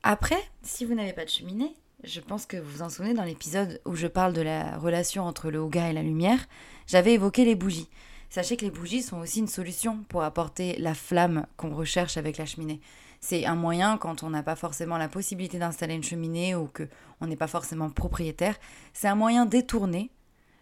Après, 0.04 0.42
si 0.62 0.86
vous 0.86 0.94
n'avez 0.94 1.14
pas 1.14 1.26
de 1.26 1.30
cheminée, 1.30 1.74
je 2.04 2.20
pense 2.20 2.46
que 2.46 2.58
vous 2.58 2.70
vous 2.70 2.82
en 2.82 2.90
souvenez 2.90 3.14
dans 3.14 3.24
l'épisode 3.24 3.82
où 3.86 3.96
je 3.96 4.08
parle 4.08 4.34
de 4.34 4.42
la 4.42 4.78
relation 4.78 5.24
entre 5.24 5.50
le 5.50 5.62
Ouga 5.62 5.90
et 5.90 5.94
la 5.94 6.04
lumière, 6.04 6.48
j'avais 6.88 7.14
évoqué 7.14 7.46
les 7.46 7.56
bougies. 7.56 7.90
Sachez 8.34 8.58
que 8.58 8.66
les 8.66 8.72
bougies 8.72 9.04
sont 9.04 9.20
aussi 9.20 9.42
une 9.42 9.48
solution 9.48 10.06
pour 10.10 10.24
apporter 10.24 10.76
la 10.80 10.96
flamme 10.96 11.46
qu'on 11.56 11.76
recherche 11.76 12.18
avec 12.18 12.40
la 12.40 12.48
cheminée. 12.48 12.82
C'est 13.20 13.46
un 13.46 13.54
moyen 13.54 14.00
quand 14.00 14.24
on 14.24 14.32
n'a 14.32 14.42
pas 14.42 14.56
forcément 14.56 14.98
la 14.98 15.08
possibilité 15.08 15.60
d'installer 15.60 15.94
une 15.94 16.04
cheminée 16.04 16.56
ou 16.56 16.66
que 16.66 16.88
on 17.22 17.28
n'est 17.28 17.36
pas 17.36 17.46
forcément 17.46 17.92
propriétaire, 17.92 18.56
c'est 18.92 19.08
un 19.08 19.14
moyen 19.14 19.46
détourné 19.46 20.10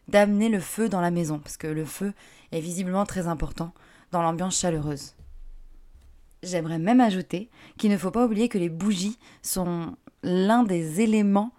d'amener 0.09 0.49
le 0.49 0.59
feu 0.59 0.89
dans 0.89 0.99
la 0.99 1.11
maison 1.11 1.39
parce 1.39 1.55
que 1.55 1.67
le 1.67 1.85
feu 1.85 2.11
est 2.51 2.59
visiblement 2.59 3.05
très 3.05 3.27
important 3.27 3.73
dans 4.11 4.21
l'ambiance 4.21 4.59
chaleureuse. 4.59 5.15
J'aimerais 6.43 6.77
même 6.77 6.99
ajouter 6.99 7.49
qu'il 7.77 7.91
ne 7.91 7.97
faut 7.97 8.11
pas 8.11 8.25
oublier 8.25 8.49
que 8.49 8.57
les 8.57 8.67
bougies 8.67 9.17
sont 9.43 9.95
l'un 10.23 10.63
des 10.63 10.99
éléments 10.99 11.53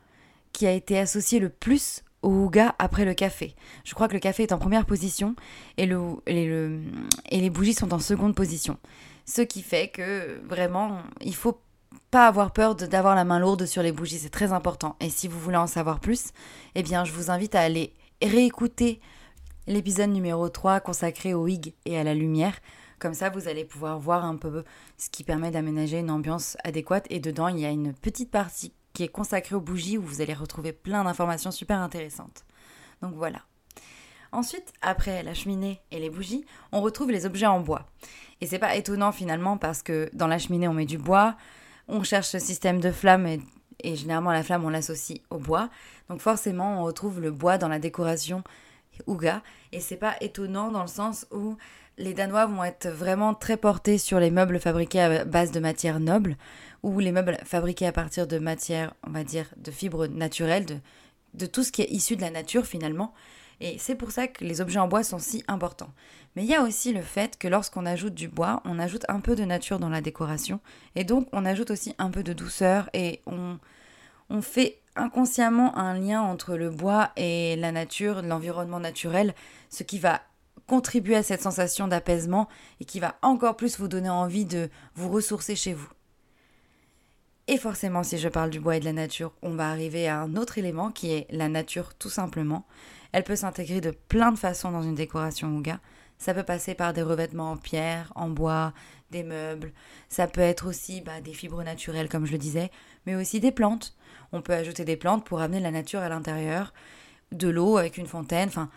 qui 0.53 0.67
a 0.67 0.73
été 0.73 0.99
associé 0.99 1.39
le 1.39 1.49
plus 1.49 2.03
au 2.23 2.31
Ouga 2.31 2.75
après 2.79 3.05
le 3.05 3.15
café. 3.15 3.55
Je 3.85 3.95
crois 3.95 4.09
que 4.09 4.15
le 4.15 4.21
café 4.21 4.45
est 4.45 4.53
en 4.53 4.59
première 4.59 4.87
position 4.87 5.35
et, 5.77 5.87
le, 5.87 6.17
et 6.27 7.41
les 7.41 7.51
bougies 7.51 7.75
sont 7.75 7.93
en 7.93 7.99
seconde 7.99 8.35
position. 8.35 8.79
Ce 9.27 9.43
qui 9.43 9.63
fait 9.63 9.89
que 9.89 10.41
vraiment, 10.49 11.03
il 11.21 11.35
faut 11.35 11.61
pas 12.11 12.27
avoir 12.27 12.53
peur 12.53 12.75
d'avoir 12.75 13.15
la 13.15 13.25
main 13.25 13.39
lourde 13.39 13.67
sur 13.67 13.83
les 13.83 13.93
bougies, 13.93 14.19
c'est 14.19 14.31
très 14.31 14.53
important. 14.53 14.97
Et 15.01 15.11
si 15.11 15.29
vous 15.29 15.39
voulez 15.39 15.57
en 15.57 15.67
savoir 15.67 16.01
plus, 16.01 16.33
eh 16.75 16.83
bien, 16.83 17.05
je 17.05 17.13
vous 17.13 17.31
invite 17.31 17.55
à 17.55 17.61
aller 17.61 17.93
réécouter 18.23 19.01
l'épisode 19.67 20.11
numéro 20.11 20.49
3 20.49 20.81
consacré 20.81 21.35
au 21.35 21.47
hig 21.47 21.75
et 21.87 21.99
à 21.99 22.05
la 22.05 22.15
lumière. 22.15 22.61
Comme 22.99 23.15
ça, 23.15 23.31
vous 23.31 23.49
allez 23.49 23.65
pouvoir 23.65 23.99
voir 23.99 24.25
un 24.25 24.37
peu 24.37 24.65
ce 24.97 25.11
qui 25.11 25.25
permet 25.25 25.51
d'aménager 25.51 25.99
une 25.99 26.11
ambiance 26.11 26.57
adéquate. 26.65 27.07
Et 27.11 27.19
dedans, 27.19 27.49
il 27.49 27.59
y 27.59 27.67
a 27.67 27.71
une 27.71 27.93
petite 27.93 28.31
partie 28.31 28.73
qui 28.93 29.03
est 29.03 29.09
consacrée 29.09 29.55
aux 29.55 29.61
bougies 29.61 29.99
où 29.99 30.03
vous 30.03 30.21
allez 30.21 30.35
retrouver 30.35 30.73
plein 30.73 31.05
d'informations 31.05 31.51
super 31.51 31.79
intéressantes. 31.79 32.45
Donc 33.01 33.15
voilà. 33.15 33.41
Ensuite, 34.33 34.73
après 34.81 35.23
la 35.23 35.35
cheminée 35.35 35.81
et 35.91 35.99
les 35.99 36.09
bougies, 36.09 36.47
on 36.73 36.81
retrouve 36.81 37.11
les 37.11 37.27
objets 37.27 37.47
en 37.47 37.61
bois. 37.61 37.87
Et 38.41 38.47
c'est 38.47 38.59
pas 38.59 38.77
étonnant 38.77 39.13
finalement 39.13 39.59
parce 39.59 39.83
que 39.83 40.09
dans 40.15 40.27
la 40.27 40.39
cheminée 40.39 40.69
on 40.69 40.75
met 40.75 40.87
du 40.87 40.99
bois, 40.99 41.37
on 41.87 42.03
cherche 42.03 42.29
ce 42.29 42.39
système 42.39 42.81
de 42.81 42.91
flamme 42.91 43.27
et, 43.27 43.41
généralement 43.97 44.33
la 44.33 44.43
flamme 44.43 44.65
on 44.65 44.71
l'associe 44.71 45.21
au 45.31 45.39
bois. 45.39 45.69
Donc 46.09 46.21
forcément 46.21 46.81
on 46.81 46.85
retrouve 46.85 47.21
le 47.21 47.31
bois 47.31 47.59
dans 47.59 47.69
la 47.69 47.79
décoration 47.79 48.43
Ouga. 49.07 49.43
Et 49.73 49.81
c'est 49.81 49.97
pas 49.97 50.17
étonnant 50.21 50.71
dans 50.71 50.83
le 50.83 50.89
sens 50.89 51.27
où 51.31 51.57
les 52.03 52.15
Danois 52.15 52.47
vont 52.47 52.65
être 52.65 52.89
vraiment 52.89 53.33
très 53.33 53.57
portés 53.57 53.97
sur 53.97 54.19
les 54.19 54.33
meubles 54.33 54.59
fabriqués 54.59 55.01
à 55.01 55.25
base 55.25 55.53
de 55.53 55.61
matières 55.61 56.01
nobles 56.01 56.37
ou 56.83 56.99
les 56.99 57.13
meubles 57.13 57.39
fabriqués 57.45 57.87
à 57.87 57.93
partir 57.93 58.27
de 58.27 58.39
matières, 58.39 58.93
on 59.07 59.11
va 59.11 59.23
dire, 59.23 59.47
de 59.57 59.71
fibres 59.71 60.09
naturelles, 60.09 60.67
de, 61.35 61.47
tout 61.47 61.63
ce 61.63 61.71
qui 61.71 61.81
est 61.83 61.91
issu 61.91 62.17
de 62.17 62.21
la 62.21 62.31
nature 62.31 62.67
finalement. 62.67 63.15
Et 63.61 63.77
c'est 63.79 63.95
pour 63.95 64.11
ça 64.11 64.27
que 64.27 64.45
les 64.45 64.61
objets 64.61 64.81
en 64.81 64.89
bois 64.89 65.05
sont 65.05 65.21
si 65.21 65.45
importants. 65.47 65.93
Mais 66.35 66.43
il 66.43 66.49
y 66.49 66.57
a 66.57 66.63
aussi 66.63 66.93
le 66.93 67.03
fait 67.03 67.39
que 67.39 67.47
lorsqu'on 67.47 67.87
ajoute 67.87 68.15
du 68.15 68.27
bois, 68.27 68.61
on 68.65 68.81
ajoute 68.81 69.05
un 69.09 69.21
peu 69.21 69.37
de 69.37 69.45
nature 69.45 69.79
dans 69.79 69.89
la 69.89 70.01
décoration. 70.01 70.59
Et 70.97 71.05
donc 71.05 71.29
on 71.33 71.47
ajoute 71.47 71.71
aussi 71.71 71.95
un 71.99 72.11
peu 72.11 72.25
de 72.25 72.33
douceur 72.33 72.91
et 72.95 73.21
on 73.27 73.61
fait 74.41 74.81
inconsciemment 74.97 75.77
un 75.79 75.97
lien 75.99 76.21
entre 76.21 76.57
le 76.57 76.71
bois 76.71 77.13
et 77.17 77.55
la 77.57 77.71
nature, 77.71 78.23
l'environnement 78.23 78.81
naturel, 78.81 79.35
ce 79.71 79.85
qui 79.85 80.01
va 80.01 80.23
contribuer 80.73 81.17
à 81.17 81.23
cette 81.23 81.43
sensation 81.43 81.87
d'apaisement 81.87 82.49
et 82.81 82.87
qui 82.87 82.99
va 82.99 83.17
encore 83.21 83.59
plus 83.59 83.79
vous 83.79 83.89
donner 83.89 84.09
envie 84.09 84.47
de 84.47 84.71
vous 84.95 85.11
ressourcer 85.11 85.55
chez 85.55 85.75
vous. 85.75 85.91
Et 87.47 87.59
forcément, 87.59 88.03
si 88.03 88.17
je 88.17 88.31
parle 88.31 88.49
du 88.49 88.59
bois 88.59 88.79
et 88.79 88.81
de 88.81 88.87
la 88.87 88.95
nature, 88.95 89.35
on 89.43 89.51
va 89.51 89.69
arriver 89.69 90.09
à 90.09 90.23
un 90.23 90.35
autre 90.35 90.57
élément 90.57 90.91
qui 90.91 91.13
est 91.13 91.27
la 91.29 91.51
nature 91.51 91.93
tout 91.95 92.09
simplement. 92.09 92.65
Elle 93.13 93.23
peut 93.23 93.37
s'intégrer 93.37 93.83
de 93.83 93.91
plein 93.91 94.33
de 94.33 94.39
façons 94.39 94.71
dans 94.71 94.81
une 94.81 94.95
décoration 94.95 95.55
Ouga. 95.55 95.79
Ça 96.17 96.33
peut 96.33 96.43
passer 96.43 96.75
par 96.75 96.95
des 96.95 97.03
revêtements 97.03 97.51
en 97.51 97.59
pierre, 97.59 98.11
en 98.15 98.31
bois, 98.31 98.73
des 99.11 99.25
meubles. 99.25 99.75
Ça 100.09 100.27
peut 100.27 100.41
être 100.41 100.67
aussi 100.67 101.03
bah, 101.03 101.21
des 101.21 101.35
fibres 101.35 101.63
naturelles, 101.63 102.09
comme 102.09 102.25
je 102.25 102.33
le 102.33 102.39
disais, 102.39 102.71
mais 103.05 103.15
aussi 103.15 103.41
des 103.41 103.53
plantes. 103.53 103.95
On 104.33 104.41
peut 104.41 104.55
ajouter 104.55 104.87
des 104.87 104.97
plantes 104.97 105.27
pour 105.27 105.43
amener 105.43 105.61
la 105.61 105.71
nature 105.71 106.01
à 106.01 106.09
l'intérieur, 106.09 106.73
de 107.31 107.49
l'eau 107.51 107.77
avec 107.77 107.99
une 107.99 108.07
fontaine. 108.07 108.49
Enfin, 108.49 108.71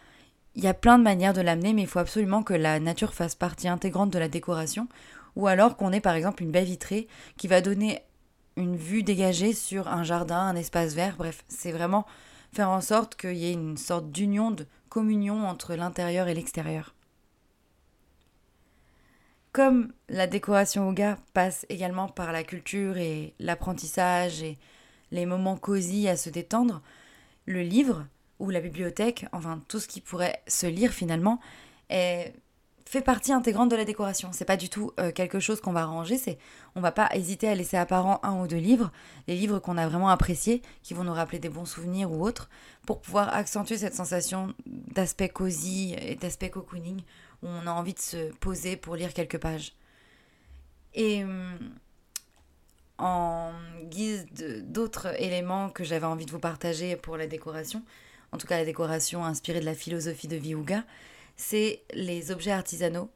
il 0.55 0.63
y 0.63 0.67
a 0.67 0.73
plein 0.73 0.97
de 0.97 1.03
manières 1.03 1.33
de 1.33 1.41
l'amener, 1.41 1.73
mais 1.73 1.81
il 1.81 1.87
faut 1.87 1.99
absolument 1.99 2.43
que 2.43 2.53
la 2.53 2.79
nature 2.79 3.13
fasse 3.13 3.35
partie 3.35 3.67
intégrante 3.67 4.11
de 4.11 4.19
la 4.19 4.29
décoration, 4.29 4.87
ou 5.35 5.47
alors 5.47 5.75
qu'on 5.75 5.91
ait 5.91 6.01
par 6.01 6.15
exemple 6.15 6.43
une 6.43 6.51
baie 6.51 6.63
vitrée 6.63 7.07
qui 7.37 7.47
va 7.47 7.61
donner 7.61 8.01
une 8.55 8.77
vue 8.77 9.03
dégagée 9.03 9.53
sur 9.53 9.89
un 9.89 10.03
jardin, 10.03 10.39
un 10.39 10.55
espace 10.55 10.93
vert. 10.93 11.15
Bref, 11.17 11.43
c'est 11.49 11.73
vraiment 11.73 12.05
faire 12.53 12.69
en 12.69 12.79
sorte 12.79 13.15
qu'il 13.15 13.35
y 13.35 13.47
ait 13.47 13.53
une 13.53 13.77
sorte 13.77 14.11
d'union, 14.11 14.51
de 14.51 14.65
communion 14.87 15.45
entre 15.45 15.75
l'intérieur 15.75 16.29
et 16.29 16.33
l'extérieur. 16.33 16.95
Comme 19.51 19.93
la 20.09 20.27
décoration 20.27 20.87
Ouga 20.87 21.17
passe 21.33 21.65
également 21.69 22.07
par 22.07 22.31
la 22.31 22.43
culture 22.43 22.97
et 22.97 23.33
l'apprentissage 23.39 24.41
et 24.41 24.57
les 25.11 25.25
moments 25.25 25.57
cosy 25.57 26.07
à 26.07 26.15
se 26.15 26.29
détendre, 26.29 26.81
le 27.45 27.61
livre 27.61 28.05
ou 28.39 28.49
la 28.49 28.59
bibliothèque, 28.59 29.25
enfin 29.31 29.61
tout 29.67 29.79
ce 29.79 29.87
qui 29.87 30.01
pourrait 30.01 30.41
se 30.47 30.67
lire 30.67 30.91
finalement, 30.91 31.39
fait 32.87 33.01
partie 33.01 33.33
intégrante 33.33 33.69
de 33.69 33.75
la 33.75 33.85
décoration. 33.85 34.29
C'est 34.31 34.45
pas 34.45 34.57
du 34.57 34.69
tout 34.69 34.91
euh, 34.99 35.11
quelque 35.11 35.39
chose 35.39 35.59
qu'on 35.59 35.73
va 35.73 35.85
ranger, 35.85 36.17
c'est 36.17 36.37
on 36.75 36.81
va 36.81 36.91
pas 36.91 37.09
hésiter 37.13 37.47
à 37.47 37.55
laisser 37.55 37.77
apparent 37.77 38.19
un 38.23 38.39
ou 38.39 38.47
deux 38.47 38.57
livres, 38.57 38.91
les 39.27 39.35
livres 39.35 39.59
qu'on 39.59 39.77
a 39.77 39.87
vraiment 39.87 40.09
appréciés, 40.09 40.61
qui 40.83 40.93
vont 40.93 41.03
nous 41.03 41.13
rappeler 41.13 41.39
des 41.39 41.49
bons 41.49 41.65
souvenirs 41.65 42.11
ou 42.11 42.23
autres, 42.23 42.49
pour 42.85 43.01
pouvoir 43.01 43.33
accentuer 43.33 43.77
cette 43.77 43.95
sensation 43.95 44.53
d'aspect 44.65 45.29
cosy 45.29 45.95
et 45.99 46.15
d'aspect 46.15 46.49
cocooning 46.49 47.01
où 47.41 47.47
on 47.47 47.67
a 47.67 47.71
envie 47.71 47.93
de 47.93 47.99
se 47.99 48.31
poser 48.35 48.77
pour 48.77 48.95
lire 48.95 49.13
quelques 49.13 49.39
pages. 49.39 49.73
Et 50.93 51.23
hum, 51.23 51.57
en 52.97 53.51
guise 53.83 54.25
d'autres 54.63 55.19
éléments 55.21 55.69
que 55.69 55.83
j'avais 55.83 56.05
envie 56.05 56.25
de 56.25 56.31
vous 56.31 56.39
partager 56.39 56.95
pour 56.95 57.17
la 57.17 57.27
décoration, 57.27 57.83
en 58.35 58.37
tout 58.37 58.47
cas 58.47 58.57
la 58.57 58.65
décoration 58.65 59.23
inspirée 59.23 59.61
de 59.61 59.65
la 59.65 59.73
philosophie 59.73 60.27
de 60.27 60.35
Viuga, 60.35 60.83
c'est 61.37 61.83
les 61.93 62.31
objets 62.31 62.51
artisanaux 62.51 63.09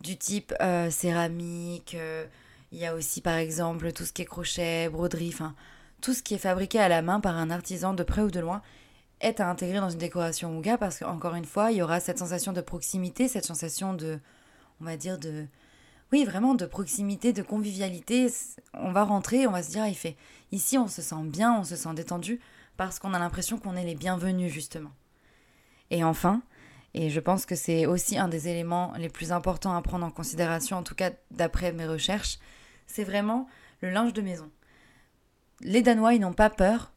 du 0.00 0.16
type 0.16 0.52
euh, 0.60 0.90
céramique. 0.90 1.94
Euh, 1.94 2.26
il 2.72 2.78
y 2.78 2.84
a 2.84 2.96
aussi 2.96 3.20
par 3.20 3.36
exemple 3.36 3.92
tout 3.92 4.04
ce 4.04 4.12
qui 4.12 4.22
est 4.22 4.24
crochet, 4.24 4.88
broderie, 4.88 5.30
enfin 5.32 5.54
tout 6.00 6.12
ce 6.12 6.24
qui 6.24 6.34
est 6.34 6.38
fabriqué 6.38 6.80
à 6.80 6.88
la 6.88 7.02
main 7.02 7.20
par 7.20 7.36
un 7.36 7.50
artisan 7.50 7.94
de 7.94 8.02
près 8.02 8.22
ou 8.22 8.32
de 8.32 8.40
loin 8.40 8.62
est 9.20 9.38
à 9.38 9.48
intégrer 9.48 9.78
dans 9.78 9.90
une 9.90 9.98
décoration 9.98 10.58
Ouga 10.58 10.76
parce 10.76 10.98
qu'encore 10.98 11.36
une 11.36 11.44
fois, 11.44 11.70
il 11.70 11.76
y 11.78 11.82
aura 11.82 12.00
cette 12.00 12.18
sensation 12.18 12.52
de 12.52 12.60
proximité, 12.60 13.28
cette 13.28 13.44
sensation 13.44 13.94
de, 13.94 14.18
on 14.80 14.84
va 14.86 14.96
dire, 14.96 15.18
de, 15.18 15.46
oui, 16.10 16.24
vraiment 16.24 16.56
de 16.56 16.66
proximité, 16.66 17.32
de 17.32 17.42
convivialité. 17.42 18.26
On 18.74 18.90
va 18.90 19.04
rentrer, 19.04 19.46
on 19.46 19.52
va 19.52 19.62
se 19.62 19.70
dire, 19.70 19.86
il 19.86 19.94
fait, 19.94 20.16
ici 20.50 20.78
on 20.78 20.88
se 20.88 21.00
sent 21.00 21.22
bien, 21.26 21.60
on 21.60 21.64
se 21.64 21.76
sent 21.76 21.94
détendu 21.94 22.40
parce 22.76 22.98
qu'on 22.98 23.14
a 23.14 23.18
l'impression 23.18 23.58
qu'on 23.58 23.76
est 23.76 23.84
les 23.84 23.94
bienvenus 23.94 24.52
justement. 24.52 24.92
Et 25.90 26.04
enfin, 26.04 26.42
et 26.94 27.10
je 27.10 27.20
pense 27.20 27.44
que 27.44 27.56
c'est 27.56 27.86
aussi 27.86 28.18
un 28.18 28.28
des 28.28 28.48
éléments 28.48 28.92
les 28.96 29.08
plus 29.08 29.32
importants 29.32 29.76
à 29.76 29.82
prendre 29.82 30.06
en 30.06 30.10
considération, 30.10 30.76
en 30.76 30.82
tout 30.82 30.94
cas 30.94 31.10
d'après 31.30 31.72
mes 31.72 31.86
recherches, 31.86 32.38
c'est 32.86 33.04
vraiment 33.04 33.48
le 33.80 33.90
linge 33.90 34.12
de 34.12 34.22
maison. 34.22 34.50
Les 35.60 35.82
Danois, 35.82 36.14
ils 36.14 36.20
n'ont 36.20 36.32
pas 36.32 36.50
peur, 36.50 36.92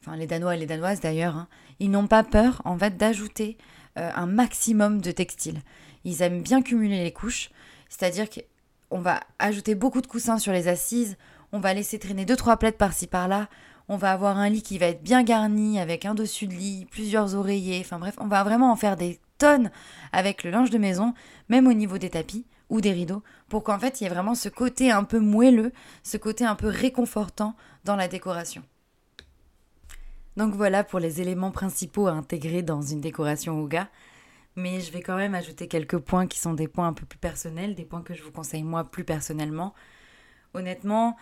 enfin 0.00 0.16
les 0.16 0.26
Danois 0.26 0.56
et 0.56 0.58
les 0.58 0.66
Danoises 0.66 1.00
d'ailleurs, 1.00 1.36
hein, 1.36 1.48
ils 1.78 1.90
n'ont 1.90 2.08
pas 2.08 2.24
peur 2.24 2.60
en 2.64 2.76
fait 2.76 2.96
d'ajouter 2.96 3.56
euh, 3.98 4.10
un 4.14 4.26
maximum 4.26 5.00
de 5.00 5.12
textiles. 5.12 5.62
Ils 6.04 6.22
aiment 6.22 6.42
bien 6.42 6.62
cumuler 6.62 7.02
les 7.02 7.12
couches, 7.12 7.50
c'est-à-dire 7.88 8.28
qu'on 8.30 9.00
va 9.00 9.20
ajouter 9.38 9.74
beaucoup 9.74 10.00
de 10.00 10.06
coussins 10.06 10.38
sur 10.38 10.52
les 10.52 10.68
assises, 10.68 11.16
on 11.52 11.60
va 11.60 11.74
laisser 11.74 11.98
traîner 11.98 12.24
deux 12.24 12.36
trois 12.36 12.56
plaides 12.56 12.76
par-ci 12.76 13.06
par-là, 13.06 13.48
on 13.90 13.96
va 13.96 14.12
avoir 14.12 14.38
un 14.38 14.48
lit 14.48 14.62
qui 14.62 14.78
va 14.78 14.86
être 14.86 15.02
bien 15.02 15.24
garni 15.24 15.80
avec 15.80 16.04
un 16.04 16.14
dessus 16.14 16.46
de 16.46 16.54
lit, 16.54 16.86
plusieurs 16.92 17.34
oreillers, 17.34 17.80
enfin 17.80 17.98
bref, 17.98 18.14
on 18.18 18.28
va 18.28 18.44
vraiment 18.44 18.70
en 18.70 18.76
faire 18.76 18.96
des 18.96 19.18
tonnes 19.36 19.72
avec 20.12 20.44
le 20.44 20.52
linge 20.52 20.70
de 20.70 20.78
maison, 20.78 21.12
même 21.48 21.66
au 21.66 21.72
niveau 21.72 21.98
des 21.98 22.08
tapis 22.08 22.46
ou 22.68 22.80
des 22.80 22.92
rideaux, 22.92 23.24
pour 23.48 23.64
qu'en 23.64 23.80
fait 23.80 24.00
il 24.00 24.04
y 24.04 24.06
ait 24.06 24.10
vraiment 24.10 24.36
ce 24.36 24.48
côté 24.48 24.92
un 24.92 25.02
peu 25.02 25.18
moelleux, 25.18 25.72
ce 26.04 26.16
côté 26.16 26.44
un 26.44 26.54
peu 26.54 26.68
réconfortant 26.68 27.56
dans 27.84 27.96
la 27.96 28.06
décoration. 28.06 28.62
Donc 30.36 30.54
voilà 30.54 30.84
pour 30.84 31.00
les 31.00 31.20
éléments 31.20 31.50
principaux 31.50 32.06
à 32.06 32.12
intégrer 32.12 32.62
dans 32.62 32.82
une 32.82 33.00
décoration 33.00 33.60
Ouga. 33.60 33.88
Mais 34.54 34.80
je 34.80 34.92
vais 34.92 35.00
quand 35.00 35.16
même 35.16 35.34
ajouter 35.34 35.66
quelques 35.66 35.98
points 35.98 36.28
qui 36.28 36.38
sont 36.38 36.54
des 36.54 36.68
points 36.68 36.86
un 36.86 36.92
peu 36.92 37.06
plus 37.06 37.18
personnels, 37.18 37.74
des 37.74 37.84
points 37.84 38.02
que 38.02 38.14
je 38.14 38.22
vous 38.22 38.30
conseille 38.30 38.62
moi 38.62 38.84
plus 38.84 39.04
personnellement. 39.04 39.74
Honnêtement, 40.54 41.16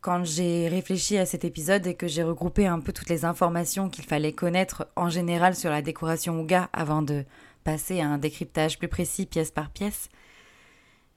quand 0.00 0.24
j'ai 0.24 0.68
réfléchi 0.68 1.18
à 1.18 1.26
cet 1.26 1.44
épisode 1.44 1.86
et 1.86 1.94
que 1.94 2.08
j'ai 2.08 2.22
regroupé 2.22 2.66
un 2.66 2.80
peu 2.80 2.92
toutes 2.92 3.10
les 3.10 3.24
informations 3.24 3.90
qu'il 3.90 4.04
fallait 4.04 4.32
connaître 4.32 4.88
en 4.96 5.10
général 5.10 5.54
sur 5.54 5.70
la 5.70 5.82
décoration 5.82 6.40
Ouga 6.40 6.70
avant 6.72 7.02
de 7.02 7.24
passer 7.64 8.00
à 8.00 8.08
un 8.08 8.18
décryptage 8.18 8.78
plus 8.78 8.88
précis 8.88 9.26
pièce 9.26 9.50
par 9.50 9.70
pièce, 9.70 10.08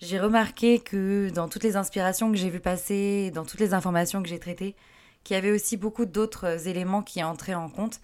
j'ai 0.02 0.20
remarqué 0.20 0.80
que 0.80 1.30
dans 1.30 1.48
toutes 1.48 1.64
les 1.64 1.78
inspirations 1.78 2.30
que 2.30 2.38
j'ai 2.38 2.50
vues 2.50 2.60
passer, 2.60 3.32
dans 3.32 3.46
toutes 3.46 3.62
les 3.62 3.74
informations 3.74 4.22
que 4.22 4.28
j'ai 4.28 4.40
traitées, 4.40 4.76
qu'il 5.24 5.36
y 5.36 5.38
avait 5.38 5.52
aussi 5.52 5.78
beaucoup 5.78 6.06
d'autres 6.06 6.68
éléments 6.68 7.04
qui 7.04 7.24
entraient 7.24 7.54
en 7.54 7.70
compte. 7.70 8.02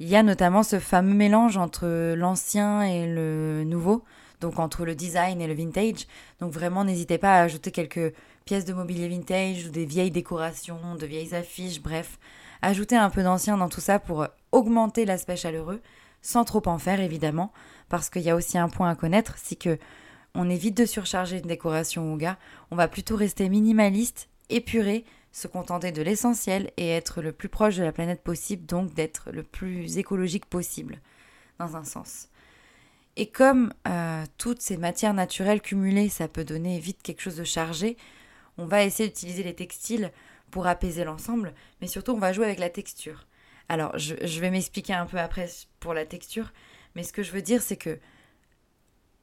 Il 0.00 0.08
y 0.08 0.16
a 0.16 0.24
notamment 0.24 0.64
ce 0.64 0.80
fameux 0.80 1.14
mélange 1.14 1.56
entre 1.56 2.14
l'ancien 2.14 2.82
et 2.82 3.06
le 3.06 3.62
nouveau, 3.64 4.02
donc 4.40 4.58
entre 4.58 4.84
le 4.84 4.96
design 4.96 5.40
et 5.40 5.46
le 5.46 5.54
vintage. 5.54 6.08
Donc 6.40 6.52
vraiment, 6.52 6.84
n'hésitez 6.84 7.18
pas 7.18 7.36
à 7.36 7.42
ajouter 7.42 7.70
quelques 7.70 8.12
pièces 8.48 8.64
de 8.64 8.72
mobilier 8.72 9.08
vintage 9.08 9.66
ou 9.66 9.68
des 9.68 9.84
vieilles 9.84 10.10
décorations, 10.10 10.94
de 10.94 11.04
vieilles 11.04 11.34
affiches, 11.34 11.82
bref. 11.82 12.18
Ajoutez 12.62 12.96
un 12.96 13.10
peu 13.10 13.22
d'ancien 13.22 13.58
dans 13.58 13.68
tout 13.68 13.82
ça 13.82 13.98
pour 13.98 14.26
augmenter 14.52 15.04
l'aspect 15.04 15.36
chaleureux, 15.36 15.82
sans 16.22 16.46
trop 16.46 16.62
en 16.64 16.78
faire 16.78 16.98
évidemment, 16.98 17.52
parce 17.90 18.08
qu'il 18.08 18.22
y 18.22 18.30
a 18.30 18.34
aussi 18.34 18.56
un 18.56 18.70
point 18.70 18.88
à 18.88 18.94
connaître, 18.94 19.34
c'est 19.36 19.58
que 19.58 19.76
on 20.34 20.48
évite 20.48 20.78
de 20.78 20.86
surcharger 20.86 21.40
une 21.40 21.46
décoration 21.46 22.10
Ouga, 22.10 22.38
on 22.70 22.76
va 22.76 22.88
plutôt 22.88 23.16
rester 23.16 23.50
minimaliste, 23.50 24.30
épuré, 24.48 25.04
se 25.30 25.46
contenter 25.46 25.92
de 25.92 26.00
l'essentiel 26.00 26.70
et 26.78 26.88
être 26.88 27.20
le 27.20 27.32
plus 27.32 27.50
proche 27.50 27.76
de 27.76 27.84
la 27.84 27.92
planète 27.92 28.22
possible, 28.22 28.64
donc 28.64 28.94
d'être 28.94 29.30
le 29.30 29.42
plus 29.42 29.98
écologique 29.98 30.46
possible, 30.46 31.02
dans 31.58 31.76
un 31.76 31.84
sens. 31.84 32.28
Et 33.16 33.26
comme 33.26 33.74
euh, 33.86 34.24
toutes 34.38 34.62
ces 34.62 34.78
matières 34.78 35.12
naturelles 35.12 35.60
cumulées, 35.60 36.08
ça 36.08 36.28
peut 36.28 36.44
donner 36.44 36.78
vite 36.78 37.02
quelque 37.02 37.20
chose 37.20 37.36
de 37.36 37.44
chargé, 37.44 37.98
on 38.58 38.66
va 38.66 38.84
essayer 38.84 39.08
d'utiliser 39.08 39.42
les 39.42 39.54
textiles 39.54 40.12
pour 40.50 40.66
apaiser 40.66 41.04
l'ensemble, 41.04 41.54
mais 41.80 41.86
surtout 41.86 42.12
on 42.12 42.18
va 42.18 42.32
jouer 42.32 42.46
avec 42.46 42.58
la 42.58 42.70
texture. 42.70 43.26
Alors 43.68 43.96
je, 43.98 44.40
vais 44.40 44.50
m'expliquer 44.50 44.94
un 44.94 45.06
peu 45.06 45.18
après 45.18 45.48
pour 45.80 45.94
la 45.94 46.04
texture, 46.04 46.52
mais 46.94 47.02
ce 47.02 47.12
que 47.12 47.22
je 47.22 47.32
veux 47.32 47.42
dire 47.42 47.62
c'est 47.62 47.76
que 47.76 47.98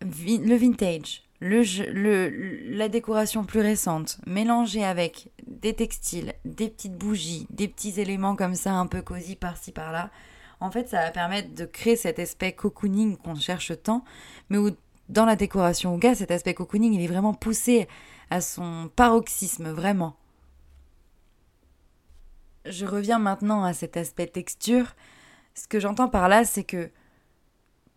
le 0.02 0.56
vintage, 0.56 1.24
le, 1.40 2.76
la 2.76 2.90
décoration 2.90 3.44
plus 3.44 3.62
récente, 3.62 4.20
mélangée 4.28 4.84
avec 4.84 5.30
des 5.48 5.74
textiles, 5.74 6.34
des 6.46 6.70
petites 6.70 6.96
bougies, 6.96 7.48
des 7.50 7.68
petits 7.68 8.00
éléments 8.00 8.36
comme 8.36 8.56
ça, 8.56 8.74
un 8.74 8.88
peu 8.88 9.02
cosy 9.02 9.36
par-ci 9.36 9.72
par-là, 9.72 10.12
en 10.60 10.72
fait, 10.72 10.88
ça 10.88 11.02
va 11.02 11.12
permettre 11.12 11.54
de 11.54 11.66
créer 11.66 11.96
cet 11.96 12.20
aspect 12.20 12.54
cocooning 12.54 13.18
qu'on 13.18 13.36
cherche 13.36 13.74
tant, 13.84 14.04
mais 14.50 14.58
où 14.58 14.72
dans 15.10 15.26
la 15.26 15.36
décoration 15.36 15.94
au 15.94 15.98
gars, 15.98 16.16
cet 16.16 16.32
aspect 16.32 16.54
cocooning, 16.54 16.94
il 16.94 17.02
est 17.02 17.08
vraiment 17.08 17.34
poussé 17.34 17.88
à 18.30 18.42
son 18.42 18.90
paroxysme, 18.96 19.70
vraiment. 19.70 20.16
Je 22.66 22.86
reviens 22.86 23.20
maintenant 23.20 23.64
à 23.64 23.74
cet 23.74 23.98
aspect 23.98 24.28
texture. 24.28 24.96
Ce 25.54 25.68
que 25.68 25.80
j'entends 25.80 26.10
par 26.10 26.28
là, 26.28 26.46
c'est 26.46 26.64
que 26.64 26.90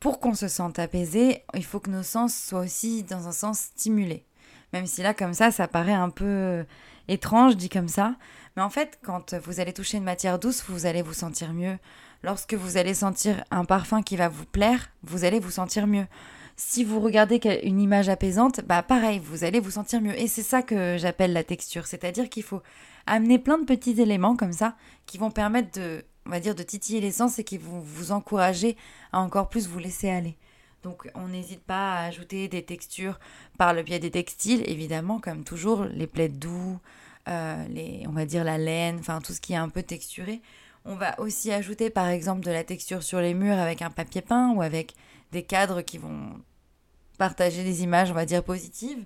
pour 0.00 0.20
qu'on 0.20 0.34
se 0.34 0.48
sente 0.48 0.78
apaisé, 0.78 1.42
il 1.54 1.64
faut 1.64 1.80
que 1.80 1.90
nos 1.90 2.02
sens 2.02 2.34
soient 2.36 2.60
aussi 2.60 3.02
dans 3.02 3.28
un 3.28 3.32
sens 3.32 3.58
stimulés. 3.58 4.24
Même 4.72 4.86
si 4.86 5.02
là, 5.02 5.14
comme 5.14 5.34
ça, 5.34 5.50
ça 5.50 5.66
paraît 5.66 5.92
un 5.92 6.10
peu 6.10 6.64
étrange 7.08 7.56
dit 7.56 7.68
comme 7.68 7.88
ça. 7.88 8.14
Mais 8.56 8.62
en 8.62 8.70
fait, 8.70 8.98
quand 9.02 9.34
vous 9.34 9.60
allez 9.60 9.72
toucher 9.72 9.96
une 9.96 10.04
matière 10.04 10.38
douce, 10.38 10.64
vous 10.68 10.86
allez 10.86 11.02
vous 11.02 11.14
sentir 11.14 11.52
mieux. 11.52 11.78
Lorsque 12.22 12.54
vous 12.54 12.76
allez 12.76 12.94
sentir 12.94 13.44
un 13.50 13.64
parfum 13.64 14.02
qui 14.02 14.16
va 14.16 14.28
vous 14.28 14.44
plaire, 14.44 14.90
vous 15.02 15.24
allez 15.24 15.40
vous 15.40 15.50
sentir 15.50 15.86
mieux. 15.86 16.06
Si 16.60 16.82
vous 16.82 16.98
regardez 17.00 17.40
une 17.62 17.80
image 17.80 18.08
apaisante, 18.08 18.60
bah 18.62 18.82
pareil, 18.82 19.20
vous 19.22 19.44
allez 19.44 19.60
vous 19.60 19.70
sentir 19.70 20.00
mieux. 20.00 20.18
Et 20.18 20.26
c'est 20.26 20.42
ça 20.42 20.60
que 20.60 20.96
j'appelle 20.98 21.32
la 21.32 21.44
texture. 21.44 21.86
C'est-à-dire 21.86 22.28
qu'il 22.28 22.42
faut 22.42 22.62
amener 23.06 23.38
plein 23.38 23.58
de 23.58 23.64
petits 23.64 24.00
éléments 24.00 24.36
comme 24.36 24.52
ça 24.52 24.76
qui 25.06 25.18
vont 25.18 25.30
permettre 25.30 25.78
de 25.78 26.04
on 26.28 26.30
va 26.30 26.40
dire, 26.40 26.54
de 26.54 26.62
titiller 26.62 27.00
l'essence 27.00 27.38
et 27.38 27.44
qui 27.44 27.56
vont 27.56 27.80
vous 27.80 28.12
encourager 28.12 28.76
à 29.12 29.20
encore 29.20 29.48
plus 29.48 29.66
vous 29.66 29.78
laisser 29.78 30.10
aller. 30.10 30.36
Donc 30.82 31.08
on 31.14 31.28
n'hésite 31.28 31.62
pas 31.62 31.94
à 31.94 32.04
ajouter 32.04 32.48
des 32.48 32.62
textures 32.62 33.18
par 33.56 33.72
le 33.72 33.82
biais 33.82 33.98
des 33.98 34.10
textiles, 34.10 34.62
évidemment, 34.66 35.18
comme 35.18 35.42
toujours, 35.42 35.84
les 35.84 36.06
plaids 36.06 36.28
doux, 36.28 36.78
euh, 37.28 37.66
les, 37.68 38.04
on 38.06 38.12
va 38.12 38.26
dire 38.26 38.44
la 38.44 38.58
laine, 38.58 38.98
enfin 39.00 39.20
tout 39.20 39.32
ce 39.32 39.40
qui 39.40 39.54
est 39.54 39.56
un 39.56 39.70
peu 39.70 39.82
texturé. 39.82 40.42
On 40.88 40.96
va 40.96 41.20
aussi 41.20 41.52
ajouter 41.52 41.90
par 41.90 42.08
exemple 42.08 42.40
de 42.40 42.50
la 42.50 42.64
texture 42.64 43.02
sur 43.02 43.20
les 43.20 43.34
murs 43.34 43.58
avec 43.58 43.82
un 43.82 43.90
papier 43.90 44.22
peint 44.22 44.52
ou 44.54 44.62
avec 44.62 44.94
des 45.32 45.42
cadres 45.42 45.82
qui 45.82 45.98
vont 45.98 46.30
partager 47.18 47.62
des 47.62 47.82
images, 47.82 48.10
on 48.10 48.14
va 48.14 48.24
dire, 48.24 48.42
positives. 48.42 49.04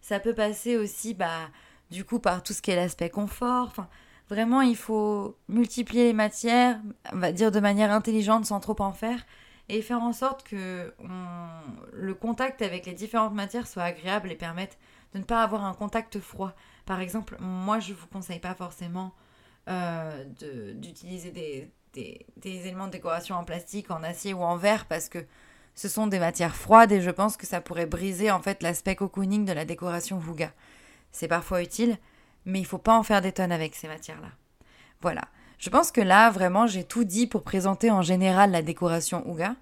Ça 0.00 0.18
peut 0.18 0.34
passer 0.34 0.76
aussi, 0.76 1.14
bah, 1.14 1.48
du 1.90 2.04
coup, 2.04 2.18
par 2.18 2.42
tout 2.42 2.52
ce 2.52 2.60
qui 2.60 2.72
est 2.72 2.76
l'aspect 2.76 3.08
confort. 3.08 3.68
Enfin, 3.68 3.88
Vraiment, 4.32 4.62
il 4.62 4.76
faut 4.76 5.36
multiplier 5.48 6.04
les 6.04 6.12
matières, 6.14 6.80
on 7.12 7.18
va 7.18 7.32
dire 7.32 7.50
de 7.50 7.60
manière 7.60 7.92
intelligente 7.92 8.46
sans 8.46 8.60
trop 8.60 8.76
en 8.80 8.94
faire, 8.94 9.26
et 9.68 9.82
faire 9.82 10.00
en 10.00 10.14
sorte 10.14 10.42
que 10.42 10.94
le 11.92 12.14
contact 12.14 12.62
avec 12.62 12.86
les 12.86 12.94
différentes 12.94 13.34
matières 13.34 13.66
soit 13.66 13.82
agréable 13.82 14.32
et 14.32 14.34
permette 14.34 14.78
de 15.12 15.18
ne 15.18 15.24
pas 15.24 15.42
avoir 15.42 15.66
un 15.66 15.74
contact 15.74 16.18
froid. 16.18 16.54
Par 16.86 17.00
exemple, 17.00 17.36
moi, 17.40 17.78
je 17.78 17.92
vous 17.92 18.06
conseille 18.06 18.38
pas 18.38 18.54
forcément 18.54 19.12
euh, 19.68 20.24
d'utiliser 20.74 21.30
des, 21.30 21.70
des, 21.94 22.66
éléments 22.66 22.86
de 22.86 22.92
décoration 22.92 23.36
en 23.36 23.44
plastique, 23.44 23.90
en 23.90 24.02
acier 24.02 24.34
ou 24.34 24.42
en 24.42 24.56
verre, 24.56 24.86
parce 24.86 25.08
que 25.08 25.24
ce 25.74 25.88
sont 25.88 26.06
des 26.06 26.18
matières 26.18 26.56
froides 26.56 26.92
et 26.92 27.00
je 27.00 27.10
pense 27.10 27.36
que 27.36 27.46
ça 27.46 27.60
pourrait 27.60 27.86
briser 27.86 28.30
en 28.30 28.42
fait 28.42 28.62
l'aspect 28.62 28.96
cocooning 28.96 29.44
de 29.44 29.52
la 29.52 29.64
décoration 29.64 30.18
Vuga. 30.18 30.52
C'est 31.12 31.28
parfois 31.28 31.62
utile, 31.62 31.96
mais 32.44 32.60
il 32.60 32.66
faut 32.66 32.78
pas 32.78 32.96
en 32.96 33.02
faire 33.02 33.20
des 33.20 33.32
tonnes 33.32 33.52
avec 33.52 33.74
ces 33.74 33.88
matières-là. 33.88 34.30
Voilà. 35.00 35.22
Je 35.58 35.70
pense 35.70 35.92
que 35.92 36.00
là, 36.00 36.28
vraiment, 36.30 36.66
j'ai 36.66 36.82
tout 36.82 37.04
dit 37.04 37.28
pour 37.28 37.44
présenter 37.44 37.90
en 37.90 38.02
général 38.02 38.50
la 38.50 38.62
décoration 38.62 39.28
Ouga. 39.30 39.54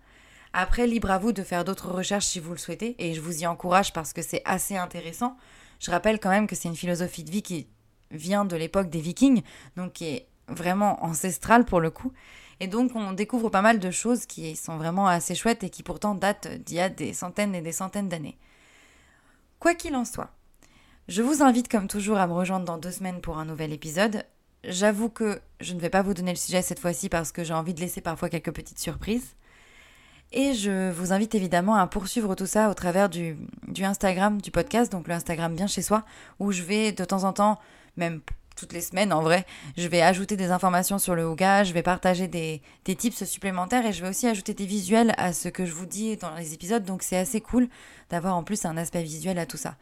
Après, 0.55 0.87
libre 0.87 1.11
à 1.11 1.19
vous 1.19 1.33
de 1.33 1.43
faire 1.43 1.65
d'autres 1.65 1.91
recherches 1.91 2.25
si 2.25 2.41
vous 2.41 2.53
le 2.53 2.59
souhaitez, 2.59 2.97
et 2.99 3.13
je 3.13 3.21
vous 3.21 3.43
y 3.43 3.47
encourage 3.47 3.93
parce 3.93 4.13
que 4.13 4.23
c'est 4.23 4.43
assez 4.47 4.77
intéressant. 4.77 5.37
Je 5.79 5.91
rappelle 5.91 6.19
quand 6.19 6.31
même 6.31 6.47
que 6.47 6.57
c'est 6.57 6.69
une 6.69 6.77
philosophie 6.77 7.23
de 7.23 7.31
vie 7.31 7.43
qui 7.43 7.69
vient 8.11 8.45
de 8.45 8.57
l'époque 8.57 8.91
des 8.91 9.01
vikings, 9.01 9.43
donc 9.77 9.93
qui 9.95 10.07
est 10.07 10.27
vraiment 10.49 11.05
ancestrale 11.05 11.65
pour 11.65 11.81
le 11.81 11.91
coup. 11.91 12.13
Et 12.61 12.67
donc 12.67 12.95
on 12.95 13.13
découvre 13.13 13.49
pas 13.49 13.63
mal 13.63 13.79
de 13.79 13.91
choses 13.91 14.27
qui 14.27 14.55
sont 14.55 14.77
vraiment 14.77 15.07
assez 15.07 15.35
chouettes 15.35 15.65
et 15.65 15.71
qui 15.71 15.83
pourtant 15.83 16.15
datent 16.15 16.49
d'il 16.65 16.77
y 16.77 16.81
a 16.81 16.89
des 16.89 17.13
centaines 17.13 17.55
et 17.55 17.63
des 17.63 17.73
centaines 17.73 18.09
d'années. 18.09 18.39
Quoi 19.59 19.75
qu'il 19.75 19.95
en 19.97 20.05
soit, 20.05 20.31
je 21.09 21.23
vous 21.23 21.43
invite 21.43 21.69
comme 21.69 21.89
toujours 21.89 22.19
à 22.19 22.27
me 22.27 22.33
rejoindre 22.33 22.67
dans 22.67 22.79
deux 22.79 22.93
semaines 22.93 23.21
pour 23.21 23.39
un 23.39 23.45
nouvel 23.45 23.73
épisode. 23.73 24.25
J'avoue 24.63 25.09
que 25.09 25.41
je 25.61 25.75
ne 25.75 25.81
vais 25.81 25.91
pas 25.91 26.03
vous 26.03 26.15
donner 26.15 26.33
le 26.33 26.39
sujet 26.39 26.63
cette 26.63 26.79
fois-ci 26.79 27.09
parce 27.09 27.33
que 27.33 27.45
j'ai 27.45 27.55
envie 27.55 27.75
de 27.75 27.81
laisser 27.81 28.01
parfois 28.01 28.29
quelques 28.29 28.53
petites 28.53 28.79
surprises. 28.79 29.35
Et 30.33 30.55
je 30.55 30.91
vous 30.93 31.13
invite 31.13 31.35
évidemment 31.35 31.75
à 31.75 31.87
poursuivre 31.89 32.37
tout 32.37 32.47
ça 32.47 32.71
au 32.71 32.75
travers 32.75 33.09
du, 33.09 33.37
du 33.67 33.85
Instagram 33.85 34.41
du 34.41 34.53
podcast, 34.53 34.93
donc 34.93 35.09
le 35.09 35.15
Instagram 35.15 35.55
bien 35.55 35.67
chez 35.67 35.83
soi, 35.83 36.05
où 36.39 36.53
je 36.53 36.63
vais 36.63 36.93
de 36.93 37.05
temps 37.05 37.25
en 37.25 37.33
temps, 37.33 37.59
même 37.97 38.21
toutes 38.55 38.73
les 38.73 38.81
semaines 38.81 39.13
en 39.13 39.23
vrai, 39.23 39.45
je 39.77 39.89
vais 39.89 40.03
ajouter 40.03 40.37
des 40.37 40.51
informations 40.51 40.99
sur 40.99 41.15
le 41.15 41.23
yoga, 41.23 41.65
je 41.65 41.73
vais 41.73 41.83
partager 41.83 42.29
des, 42.29 42.63
des 42.85 42.95
tips 42.95 43.25
supplémentaires 43.25 43.87
et 43.87 43.93
je 43.93 44.03
vais 44.03 44.11
aussi 44.11 44.29
ajouter 44.29 44.55
des 44.55 44.67
visuels 44.67 45.15
à 45.17 45.33
ce 45.33 45.49
que 45.49 45.65
je 45.65 45.73
vous 45.73 45.87
dis 45.87 46.17
dans 46.17 46.35
les 46.37 46.55
épisodes, 46.55 46.85
donc 46.85 47.03
c'est 47.03 47.17
assez 47.17 47.41
cool 47.41 47.69
d'avoir 48.11 48.37
en 48.37 48.45
plus 48.45 48.65
un 48.67 48.77
aspect 48.77 49.03
visuel 49.03 49.39
à 49.39 49.47
tout 49.47 49.57
ça. 49.57 49.77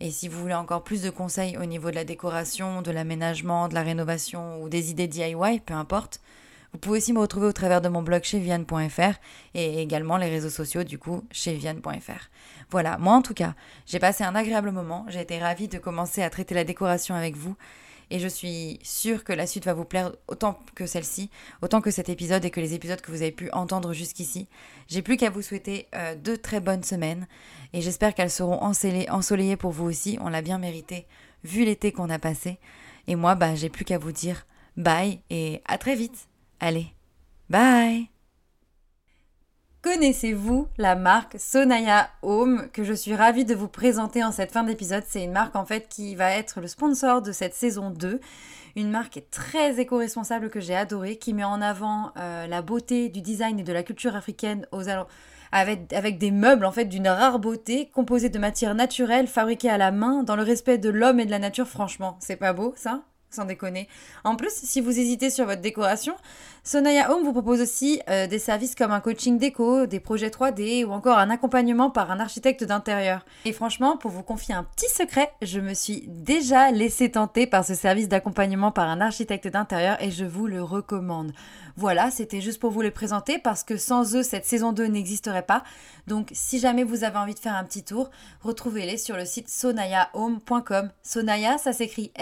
Et 0.00 0.10
si 0.10 0.28
vous 0.28 0.38
voulez 0.38 0.54
encore 0.54 0.82
plus 0.82 1.00
de 1.00 1.10
conseils 1.10 1.56
au 1.56 1.64
niveau 1.64 1.90
de 1.90 1.94
la 1.94 2.04
décoration, 2.04 2.82
de 2.82 2.90
l'aménagement, 2.90 3.68
de 3.68 3.74
la 3.74 3.82
rénovation 3.82 4.60
ou 4.62 4.68
des 4.68 4.90
idées 4.90 5.08
DIY, 5.08 5.60
peu 5.64 5.74
importe, 5.74 6.20
vous 6.74 6.80
pouvez 6.80 6.98
aussi 6.98 7.12
me 7.12 7.20
retrouver 7.20 7.46
au 7.46 7.52
travers 7.52 7.80
de 7.80 7.88
mon 7.88 8.02
blog 8.02 8.24
chez 8.24 8.40
Vienne.fr 8.40 9.14
et 9.54 9.80
également 9.80 10.16
les 10.16 10.28
réseaux 10.28 10.50
sociaux 10.50 10.82
du 10.82 10.98
coup 10.98 11.22
chez 11.30 11.54
Vienne.fr. 11.54 12.30
Voilà, 12.68 12.98
moi 12.98 13.14
en 13.14 13.22
tout 13.22 13.32
cas, 13.32 13.54
j'ai 13.86 14.00
passé 14.00 14.24
un 14.24 14.34
agréable 14.34 14.72
moment, 14.72 15.06
j'ai 15.08 15.20
été 15.20 15.38
ravie 15.38 15.68
de 15.68 15.78
commencer 15.78 16.20
à 16.20 16.30
traiter 16.30 16.52
la 16.52 16.64
décoration 16.64 17.14
avec 17.14 17.36
vous 17.36 17.54
et 18.10 18.18
je 18.18 18.26
suis 18.26 18.80
sûre 18.82 19.22
que 19.22 19.32
la 19.32 19.46
suite 19.46 19.66
va 19.66 19.72
vous 19.72 19.84
plaire 19.84 20.10
autant 20.26 20.58
que 20.74 20.84
celle-ci, 20.84 21.30
autant 21.62 21.80
que 21.80 21.92
cet 21.92 22.08
épisode 22.08 22.44
et 22.44 22.50
que 22.50 22.60
les 22.60 22.74
épisodes 22.74 23.00
que 23.00 23.12
vous 23.12 23.22
avez 23.22 23.30
pu 23.30 23.52
entendre 23.52 23.92
jusqu'ici. 23.92 24.48
J'ai 24.88 25.00
plus 25.00 25.16
qu'à 25.16 25.30
vous 25.30 25.42
souhaiter 25.42 25.86
euh, 25.94 26.16
deux 26.16 26.36
très 26.36 26.58
bonnes 26.58 26.82
semaines 26.82 27.28
et 27.72 27.82
j'espère 27.82 28.14
qu'elles 28.14 28.32
seront 28.32 28.60
ensoleillées 28.60 29.56
pour 29.56 29.70
vous 29.70 29.84
aussi. 29.84 30.18
On 30.20 30.28
l'a 30.28 30.42
bien 30.42 30.58
mérité 30.58 31.06
vu 31.44 31.64
l'été 31.64 31.92
qu'on 31.92 32.10
a 32.10 32.18
passé. 32.18 32.58
Et 33.06 33.14
moi, 33.14 33.36
bah, 33.36 33.54
j'ai 33.54 33.68
plus 33.68 33.84
qu'à 33.84 33.98
vous 33.98 34.12
dire 34.12 34.44
bye 34.76 35.20
et 35.30 35.62
à 35.66 35.78
très 35.78 35.94
vite. 35.94 36.26
Allez, 36.60 36.86
bye 37.50 38.08
Connaissez-vous 39.82 40.66
la 40.78 40.96
marque 40.96 41.38
Sonaya 41.38 42.08
Home 42.22 42.68
que 42.72 42.84
je 42.84 42.94
suis 42.94 43.14
ravie 43.14 43.44
de 43.44 43.54
vous 43.54 43.68
présenter 43.68 44.24
en 44.24 44.32
cette 44.32 44.50
fin 44.50 44.62
d'épisode 44.62 45.04
C'est 45.06 45.22
une 45.22 45.32
marque 45.32 45.56
en 45.56 45.66
fait 45.66 45.88
qui 45.90 46.14
va 46.14 46.30
être 46.30 46.62
le 46.62 46.68
sponsor 46.68 47.20
de 47.20 47.32
cette 47.32 47.52
saison 47.52 47.90
2. 47.90 48.18
Une 48.76 48.90
marque 48.90 49.22
très 49.30 49.78
éco-responsable 49.78 50.48
que 50.48 50.58
j'ai 50.58 50.74
adorée, 50.74 51.16
qui 51.16 51.34
met 51.34 51.44
en 51.44 51.60
avant 51.60 52.12
euh, 52.16 52.46
la 52.46 52.62
beauté 52.62 53.10
du 53.10 53.20
design 53.20 53.60
et 53.60 53.62
de 53.62 53.72
la 53.74 53.82
culture 53.82 54.16
africaine 54.16 54.66
avec, 55.52 55.92
avec 55.92 56.16
des 56.16 56.30
meubles 56.30 56.64
en 56.64 56.72
fait 56.72 56.86
d'une 56.86 57.06
rare 57.06 57.38
beauté, 57.38 57.90
composés 57.92 58.30
de 58.30 58.38
matières 58.38 58.74
naturelles, 58.74 59.26
fabriquées 59.26 59.70
à 59.70 59.76
la 59.76 59.92
main, 59.92 60.22
dans 60.22 60.34
le 60.34 60.42
respect 60.42 60.78
de 60.78 60.88
l'homme 60.88 61.20
et 61.20 61.26
de 61.26 61.30
la 61.30 61.38
nature. 61.38 61.68
Franchement, 61.68 62.16
c'est 62.20 62.36
pas 62.36 62.54
beau 62.54 62.72
ça? 62.74 63.02
Sans 63.34 63.44
déconner. 63.44 63.88
En 64.24 64.36
plus, 64.36 64.52
si 64.52 64.80
vous 64.80 64.98
hésitez 64.98 65.30
sur 65.30 65.46
votre 65.46 65.60
décoration, 65.60 66.14
Sonaya 66.62 67.12
Home 67.12 67.24
vous 67.24 67.32
propose 67.32 67.60
aussi 67.60 68.00
euh, 68.08 68.26
des 68.26 68.38
services 68.38 68.74
comme 68.74 68.92
un 68.92 69.00
coaching 69.00 69.36
déco, 69.36 69.84
des 69.84 70.00
projets 70.00 70.30
3D 70.30 70.86
ou 70.86 70.92
encore 70.92 71.18
un 71.18 71.28
accompagnement 71.28 71.90
par 71.90 72.10
un 72.10 72.20
architecte 72.20 72.64
d'intérieur. 72.64 73.26
Et 73.44 73.52
franchement, 73.52 73.98
pour 73.98 74.10
vous 74.10 74.22
confier 74.22 74.54
un 74.54 74.64
petit 74.64 74.88
secret, 74.88 75.30
je 75.42 75.60
me 75.60 75.74
suis 75.74 76.04
déjà 76.08 76.70
laissé 76.70 77.10
tenter 77.10 77.46
par 77.46 77.64
ce 77.66 77.74
service 77.74 78.08
d'accompagnement 78.08 78.72
par 78.72 78.88
un 78.88 79.02
architecte 79.02 79.48
d'intérieur 79.48 80.02
et 80.02 80.10
je 80.10 80.24
vous 80.24 80.46
le 80.46 80.62
recommande. 80.62 81.32
Voilà, 81.76 82.10
c'était 82.10 82.40
juste 82.40 82.60
pour 82.60 82.70
vous 82.70 82.80
les 82.80 82.90
présenter 82.90 83.38
parce 83.38 83.64
que 83.64 83.76
sans 83.76 84.14
eux, 84.14 84.22
cette 84.22 84.46
saison 84.46 84.72
2 84.72 84.86
n'existerait 84.86 85.42
pas. 85.42 85.64
Donc 86.06 86.28
si 86.32 86.60
jamais 86.60 86.84
vous 86.84 87.04
avez 87.04 87.18
envie 87.18 87.34
de 87.34 87.38
faire 87.38 87.56
un 87.56 87.64
petit 87.64 87.82
tour, 87.82 88.10
retrouvez-les 88.42 88.96
sur 88.96 89.16
le 89.16 89.24
site 89.24 89.48
sonayahome.com. 89.48 90.90
Sonaya, 91.02 91.58
ça 91.58 91.72
s'écrit 91.72 92.12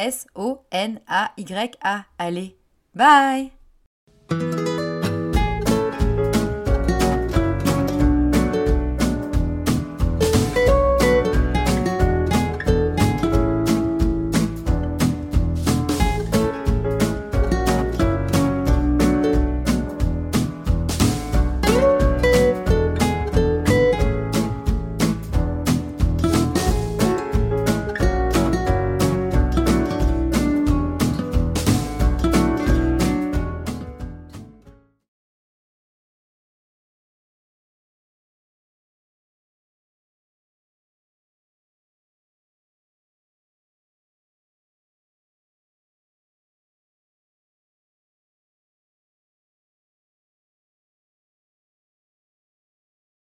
S-O-N-A-Y-A. 1.09 2.07
Allez, 2.19 2.57
bye 2.95 3.62